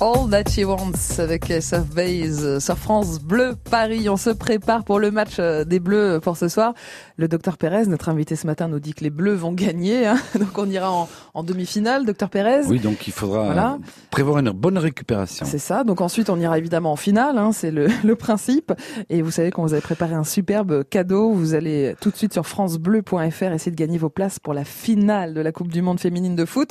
All 0.00 0.28
That 0.30 0.50
She 0.50 0.64
Wants 0.64 1.18
avec 1.18 1.52
Surf 1.60 1.86
Base 1.94 2.58
sur 2.58 2.76
France 2.76 3.20
Bleu 3.20 3.54
Paris. 3.70 4.08
On 4.08 4.16
se 4.16 4.30
prépare 4.30 4.84
pour 4.84 4.98
le 4.98 5.10
match 5.10 5.36
euh, 5.38 5.64
des 5.64 5.78
Bleus 5.78 6.18
pour 6.20 6.36
ce 6.36 6.48
soir. 6.48 6.74
Le 7.16 7.28
docteur 7.28 7.56
Pérez, 7.56 7.86
notre 7.86 8.08
invité 8.08 8.34
ce 8.36 8.46
matin, 8.46 8.66
nous 8.68 8.80
dit 8.80 8.92
que 8.92 9.04
les 9.04 9.10
Bleus 9.10 9.34
vont 9.34 9.52
gagner. 9.52 10.06
hein. 10.06 10.18
Donc 10.38 10.58
on 10.58 10.68
ira 10.68 10.90
en, 10.90 11.08
en 11.34 11.42
demi-finale, 11.42 12.06
docteur 12.06 12.30
Pérez. 12.30 12.62
Oui, 12.68 12.78
donc 12.78 13.06
il 13.08 13.12
faudra 13.12 13.44
Voilà. 13.46 13.78
prévoir 14.10 14.38
une 14.38 14.50
bonne 14.50 14.78
récupération. 14.78 15.44
C'est 15.44 15.58
ça. 15.58 15.82
Donc 15.84 16.00
ensuite, 16.00 16.30
on 16.30 16.38
ira 16.38 16.56
évidemment 16.58 16.92
en 16.92 16.96
finale. 16.96 17.36
hein, 17.38 17.50
c'est 17.52 17.70
le, 17.72 17.88
le 18.04 18.14
principe. 18.16 18.72
Et 19.10 19.20
vous 19.20 19.30
savez 19.32 19.50
qu'on 19.50 19.62
vous 19.62 19.72
avait 19.72 19.82
préparé 19.82 20.14
un 20.14 20.22
superbe 20.24 20.84
cadeau. 20.84 21.32
Vous 21.32 21.54
allez 21.54 21.94
tout 22.00 22.10
de 22.10 22.16
suite 22.16 22.32
sur 22.32 22.46
francebleu.fr 22.46 23.42
essayer 23.52 23.72
de 23.72 23.76
gagner 23.76 23.98
vos 23.98 24.10
places 24.10 24.38
pour 24.38 24.54
la 24.54 24.64
finale 24.64 25.34
de 25.34 25.40
la 25.40 25.50
Coupe 25.52 25.68
du 25.72 25.82
Monde 25.82 25.98
féminine 25.98 26.36
de 26.36 26.44
foot. 26.44 26.70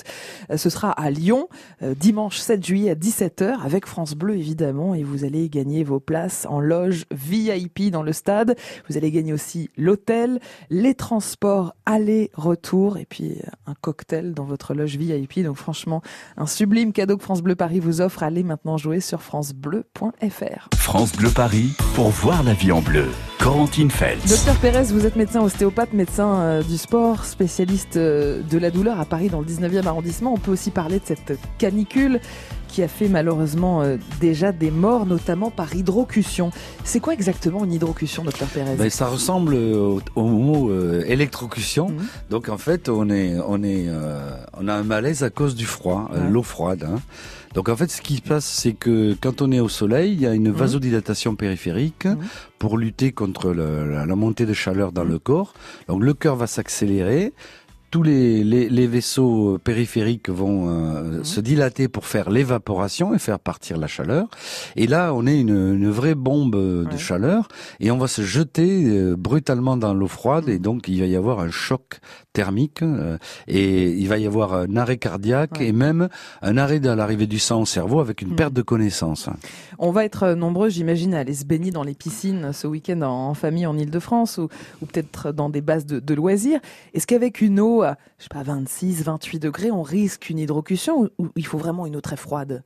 Euh, 0.49 0.57
Ce 0.57 0.69
sera 0.69 0.91
à 0.91 1.09
Lyon, 1.11 1.49
euh, 1.81 1.93
dimanche 1.93 2.37
7 2.37 2.65
juillet 2.65 2.91
à 2.91 2.95
17h, 2.95 3.61
avec 3.65 3.85
France 3.85 4.15
Bleu 4.15 4.35
évidemment. 4.37 4.95
Et 4.95 5.03
vous 5.03 5.25
allez 5.25 5.49
gagner 5.49 5.83
vos 5.83 5.99
places 5.99 6.47
en 6.49 6.59
loge 6.61 7.03
VIP 7.11 7.91
dans 7.91 8.03
le 8.03 8.13
stade. 8.13 8.55
Vous 8.89 8.95
allez 8.97 9.11
gagner 9.11 9.33
aussi 9.33 9.69
l'hôtel, 9.77 10.39
les 10.69 10.93
transports 10.95 11.75
aller-retour 11.85 12.97
et 12.97 13.05
puis 13.05 13.31
euh, 13.43 13.49
un 13.67 13.73
cocktail 13.81 14.33
dans 14.33 14.45
votre 14.45 14.52
loge 14.73 14.97
VIP. 14.97 15.43
Donc 15.43 15.57
franchement, 15.57 16.01
un 16.37 16.47
sublime 16.47 16.93
cadeau 16.93 17.17
que 17.17 17.23
France 17.23 17.41
Bleu 17.41 17.55
Paris 17.55 17.79
vous 17.79 18.01
offre. 18.01 18.23
Allez 18.23 18.43
maintenant 18.43 18.77
jouer 18.77 18.99
sur 18.99 19.21
francebleu.fr. 19.21 20.69
France 20.75 21.13
Bleu 21.13 21.29
Paris 21.29 21.71
pour 21.95 22.09
voir 22.09 22.43
la 22.43 22.53
vie 22.53 22.71
en 22.71 22.81
bleu. 22.81 23.07
Corentine 23.39 23.91
Feltz. 23.91 24.29
Docteur 24.29 24.55
Pérez, 24.55 24.83
vous 24.83 25.05
êtes 25.05 25.17
médecin 25.17 25.41
ostéopathe, 25.41 25.91
médecin 25.91 26.35
euh, 26.35 26.63
du 26.63 26.77
sport, 26.77 27.25
spécialiste 27.25 27.97
euh, 27.97 28.41
de 28.41 28.57
la 28.57 28.71
douleur 28.71 29.01
à 29.01 29.05
Paris 29.05 29.27
dans 29.27 29.41
le 29.41 29.45
19e 29.45 29.85
arrondissement. 29.85 30.33
On 30.33 30.37
peut 30.37 30.51
aussi 30.51 30.71
parler 30.71 30.99
de 30.99 31.05
cette 31.05 31.37
canicule 31.57 32.21
qui 32.73 32.81
a 32.81 32.87
fait 32.87 33.07
malheureusement 33.07 33.83
euh, 33.83 33.97
déjà 34.19 34.51
des 34.51 34.71
morts, 34.71 35.05
notamment 35.05 35.51
par 35.51 35.75
hydrocution. 35.75 36.49
C'est 36.83 36.99
quoi 36.99 37.13
exactement 37.13 37.63
une 37.63 37.71
hydrocution, 37.73 38.23
docteur 38.23 38.47
Pérez? 38.47 38.75
Ben, 38.75 38.89
ça 38.89 39.05
ressemble 39.05 39.53
au, 39.53 40.01
au 40.15 40.23
mot 40.27 40.71
euh, 40.71 41.03
électrocution. 41.05 41.89
Mhm. 41.89 42.05
Donc 42.31 42.49
en 42.49 42.57
fait, 42.57 42.89
on 42.89 43.11
est, 43.11 43.35
on 43.47 43.61
est, 43.61 43.85
euh, 43.87 44.31
on 44.59 44.67
a 44.67 44.73
un 44.73 44.83
malaise 44.83 45.21
à 45.23 45.29
cause 45.29 45.53
du 45.53 45.65
froid, 45.67 46.09
euh, 46.13 46.23
Ouais. 46.25 46.31
l'eau 46.31 46.41
froide. 46.41 46.83
hein. 46.91 46.99
Donc 47.53 47.69
en 47.69 47.75
fait, 47.75 47.91
ce 47.91 48.01
qui 48.01 48.15
se 48.15 48.21
passe, 48.23 48.45
c'est 48.45 48.73
que 48.73 49.15
quand 49.21 49.43
on 49.43 49.51
est 49.51 49.59
au 49.59 49.69
soleil, 49.69 50.13
il 50.13 50.21
y 50.21 50.25
a 50.25 50.33
une 50.33 50.49
Mhm. 50.49 50.55
vasodilatation 50.55 51.35
périphérique 51.35 52.07
pour 52.57 52.79
lutter 52.79 53.11
contre 53.11 53.51
le- 53.53 53.91
la, 53.93 54.07
la 54.07 54.15
montée 54.15 54.47
de 54.47 54.53
chaleur 54.53 54.91
dans 54.91 55.03
le 55.03 55.19
corps. 55.19 55.53
Donc 55.87 56.01
le 56.01 56.15
cœur 56.15 56.35
va 56.35 56.47
s'accélérer. 56.47 57.33
Tous 57.93 58.01
les, 58.01 58.43
les, 58.43 58.69
les 58.69 58.87
vaisseaux 58.87 59.59
périphériques 59.63 60.27
vont 60.27 60.67
euh, 60.67 61.23
se 61.23 61.39
dilater 61.39 61.87
pour 61.87 62.07
faire 62.07 62.31
l'évaporation 62.31 63.13
et 63.13 63.19
faire 63.19 63.37
partir 63.37 63.77
la 63.77 63.85
chaleur. 63.85 64.29
Et 64.75 64.87
là, 64.87 65.13
on 65.13 65.27
est 65.27 65.39
une, 65.39 65.75
une 65.75 65.91
vraie 65.91 66.15
bombe 66.15 66.55
euh, 66.55 66.85
de 66.85 66.97
chaleur 66.97 67.49
et 67.79 67.91
on 67.91 67.99
va 67.99 68.07
se 68.07 68.23
jeter 68.23 68.85
euh, 68.85 69.15
brutalement 69.15 69.77
dans 69.77 69.93
l'eau 69.93 70.07
froide 70.07 70.49
et 70.49 70.57
donc 70.57 70.87
il 70.87 71.01
va 71.01 71.05
y 71.05 71.15
avoir 71.15 71.39
un 71.39 71.51
choc 71.51 71.99
thermique 72.33 72.81
euh, 72.81 73.19
et 73.47 73.91
il 73.91 74.07
va 74.07 74.17
y 74.17 74.25
avoir 74.25 74.55
un 74.55 74.75
arrêt 74.75 74.97
cardiaque 74.97 75.61
et 75.61 75.71
même 75.71 76.09
un 76.41 76.57
arrêt 76.57 76.79
de 76.79 76.89
l'arrivée 76.89 77.27
du 77.27 77.37
sang 77.37 77.61
au 77.61 77.65
cerveau 77.67 77.99
avec 77.99 78.23
une 78.23 78.35
perte 78.35 78.53
de 78.53 78.63
connaissance. 78.63 79.29
On 79.77 79.91
va 79.91 80.03
être 80.03 80.23
euh, 80.23 80.35
nombreux, 80.35 80.69
j'imagine, 80.69 81.13
à 81.13 81.19
aller 81.19 81.35
se 81.35 81.45
baigner 81.45 81.69
dans 81.69 81.83
les 81.83 81.93
piscines 81.93 82.53
ce 82.53 82.65
week-end 82.65 83.01
en, 83.03 83.29
en 83.29 83.33
famille 83.35 83.67
en 83.67 83.77
Ile-de-France 83.77 84.39
ou, 84.39 84.49
ou 84.81 84.85
peut-être 84.87 85.31
dans 85.31 85.51
des 85.51 85.61
bases 85.61 85.85
de, 85.85 85.99
de 85.99 86.13
loisirs. 86.15 86.59
Est-ce 86.95 87.05
qu'avec 87.05 87.39
une 87.39 87.59
eau 87.59 87.82
à, 87.83 87.97
je 88.17 88.23
sais 88.23 88.29
pas, 88.29 88.43
26, 88.43 89.03
28 89.03 89.39
degrés, 89.39 89.71
on 89.71 89.81
risque 89.83 90.29
une 90.29 90.39
hydrocution 90.39 91.09
ou, 91.17 91.27
il 91.35 91.45
faut 91.45 91.57
vraiment 91.57 91.85
une 91.85 91.95
eau 91.95 92.01
très 92.01 92.17
froide? 92.17 92.63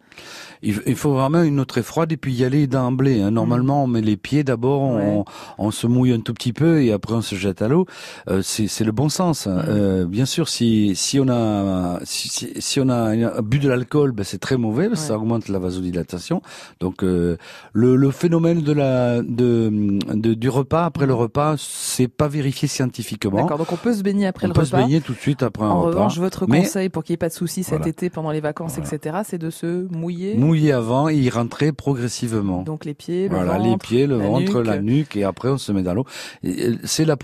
Il 0.64 0.96
faut 0.96 1.14
vraiment 1.14 1.42
une 1.44 1.60
eau 1.60 1.66
très 1.66 1.84
froide 1.84 2.12
et 2.12 2.18
puis 2.18 2.34
y 2.34 2.44
aller 2.44 2.68
d'emblée. 2.68 3.22
hein. 3.22 3.32
Normalement, 3.32 3.84
on 3.84 3.88
met 3.88 4.02
les 4.02 4.18
pieds 4.18 4.44
d'abord, 4.44 4.82
on, 4.82 5.26
on 5.58 5.72
se 5.72 5.86
mouille 5.88 6.14
un 6.14 6.20
tout 6.20 6.34
petit 6.34 6.54
peu 6.54 6.82
et 6.84 6.92
après 6.92 7.14
on 7.14 7.22
se 7.22 7.36
jette 7.36 7.62
à 7.62 7.68
l'eau. 7.68 7.86
Euh, 8.30 8.42
c'est 8.42 8.84
le 8.84 8.92
bon 8.92 9.10
sens. 9.10 9.48
hein. 9.48 9.64
Euh, 9.68 10.06
bien 10.06 10.26
sûr, 10.26 10.50
si 10.50 10.96
si 10.96 11.20
on 11.20 11.28
a 11.30 12.00
si, 12.04 12.80
on 12.80 12.90
a 12.90 13.42
bu 13.42 13.60
de 13.60 13.70
l'alcool, 13.70 14.12
ben, 14.12 14.24
c'est 14.24 14.38
très 14.40 14.58
mauvais, 14.58 14.88
parce 14.90 15.02
ça 15.02 15.16
augmente 15.18 15.48
la 15.50 15.60
vasodilatation. 15.60 16.42
Donc 16.80 17.04
euh, 17.04 17.38
le, 17.74 17.96
le 17.96 18.12
phénomène 18.12 18.62
de 18.62 18.72
la 18.74 19.22
de, 19.22 20.00
de- 20.14 20.34
du 20.34 20.50
repas 20.50 20.86
après 20.86 21.06
le 21.06 21.14
repas, 21.14 21.56
c'est 21.58 22.08
pas 22.08 22.28
vérifié 22.28 22.68
scientifiquement. 22.68 23.38
D'accord, 23.38 23.58
donc 23.58 23.72
on 23.72 23.78
peut 23.78 23.94
se 23.94 24.02
baigner 24.04 24.28
après 24.28 24.46
on 24.46 24.50
le 24.50 24.54
peut 24.54 24.62
repas. 24.62 24.78
se 24.78 24.84
baigner 24.84 25.02
tout 25.08 25.14
de 25.14 25.20
suite 25.20 25.42
après 25.42 25.64
un 25.64 25.70
En 25.70 25.82
repas. 25.82 25.98
revanche, 25.98 26.20
votre 26.20 26.46
Mais 26.48 26.60
conseil 26.60 26.90
pour 26.90 27.04
qu'il 27.04 27.14
n'y 27.14 27.16
ait 27.16 27.18
pas 27.18 27.30
de 27.30 27.34
soucis 27.34 27.64
cet 27.64 27.88
été 27.88 28.10
pendant 28.10 28.30
les 28.32 28.42
vacances, 28.42 28.78
etc., 28.78 29.20
c'est 29.24 29.38
de 29.38 29.50
se 29.50 29.88
mouiller. 29.92 30.36
mouiller 30.36 30.74
avant 30.74 31.08
et 31.10 31.16
y 31.16 31.30
rentrer 31.30 31.72
progressivement. 31.72 32.62
Donc 32.64 32.84
les 32.86 32.94
pieds, 32.94 33.30
le 33.30 33.36
voilà, 33.36 33.58
les 33.58 33.70
ventre, 33.70 33.88
pieds, 33.88 34.06
le 34.06 34.18
la 34.20 34.26
ventre, 34.26 34.58
nuque. 34.58 34.68
la 34.68 34.82
nuque, 34.82 35.16
et 35.16 35.24
après 35.24 35.50
on 35.50 35.58
se 35.58 35.72
met 35.72 35.82
dans 35.82 35.94
l'eau. 35.94 36.06
Euh, 36.46 36.76
C'est 36.84 37.06
la 37.06 37.16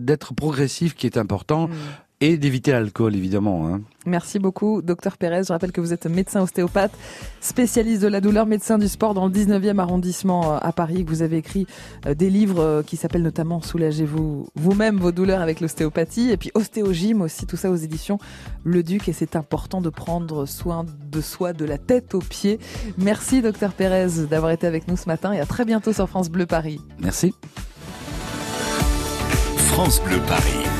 d'être 0.00 0.34
progressif 0.34 0.94
qui 0.94 1.06
est 1.06 1.18
important 1.18 1.68
Hmm. 1.68 1.72
Et 2.24 2.38
d'éviter 2.38 2.72
l'alcool 2.72 3.14
évidemment. 3.14 3.68
Hein. 3.68 3.82
Merci 4.06 4.38
beaucoup, 4.38 4.80
docteur 4.80 5.18
Pérez. 5.18 5.42
Je 5.44 5.52
rappelle 5.52 5.72
que 5.72 5.80
vous 5.80 5.92
êtes 5.92 6.06
médecin 6.06 6.40
ostéopathe, 6.40 6.92
spécialiste 7.40 8.00
de 8.00 8.08
la 8.08 8.22
douleur, 8.22 8.46
médecin 8.46 8.78
du 8.78 8.88
sport 8.88 9.12
dans 9.12 9.26
le 9.26 9.32
19e 9.32 9.78
arrondissement 9.78 10.54
euh, 10.54 10.58
à 10.60 10.72
Paris, 10.72 11.04
que 11.04 11.10
vous 11.10 11.20
avez 11.20 11.36
écrit 11.36 11.66
euh, 12.06 12.14
des 12.14 12.30
livres 12.30 12.60
euh, 12.60 12.82
qui 12.82 12.96
s'appellent 12.96 13.22
notamment 13.22 13.60
Soulagez-vous 13.60 14.46
vous-même 14.54 14.98
vos 14.98 15.12
douleurs 15.12 15.42
avec 15.42 15.60
l'ostéopathie 15.60 16.30
et 16.30 16.38
puis 16.38 16.50
Ostéogym 16.54 17.20
aussi, 17.20 17.46
tout 17.46 17.56
ça 17.56 17.70
aux 17.70 17.76
éditions 17.76 18.18
Le 18.62 18.82
Duc 18.82 19.08
et 19.08 19.12
c'est 19.12 19.36
important 19.36 19.82
de 19.82 19.90
prendre 19.90 20.46
soin 20.46 20.86
de 21.10 21.20
soi 21.20 21.52
de 21.52 21.66
la 21.66 21.76
tête 21.76 22.14
aux 22.14 22.20
pieds. 22.20 22.58
Merci, 22.96 23.42
docteur 23.42 23.72
Pérez, 23.72 24.26
d'avoir 24.30 24.52
été 24.52 24.66
avec 24.66 24.88
nous 24.88 24.96
ce 24.96 25.08
matin 25.08 25.32
et 25.32 25.40
à 25.40 25.46
très 25.46 25.66
bientôt 25.66 25.92
sur 25.92 26.08
France 26.08 26.30
Bleu 26.30 26.46
Paris. 26.46 26.80
Merci. 26.98 27.34
France 29.56 30.00
Bleu 30.02 30.20
Paris. 30.26 30.73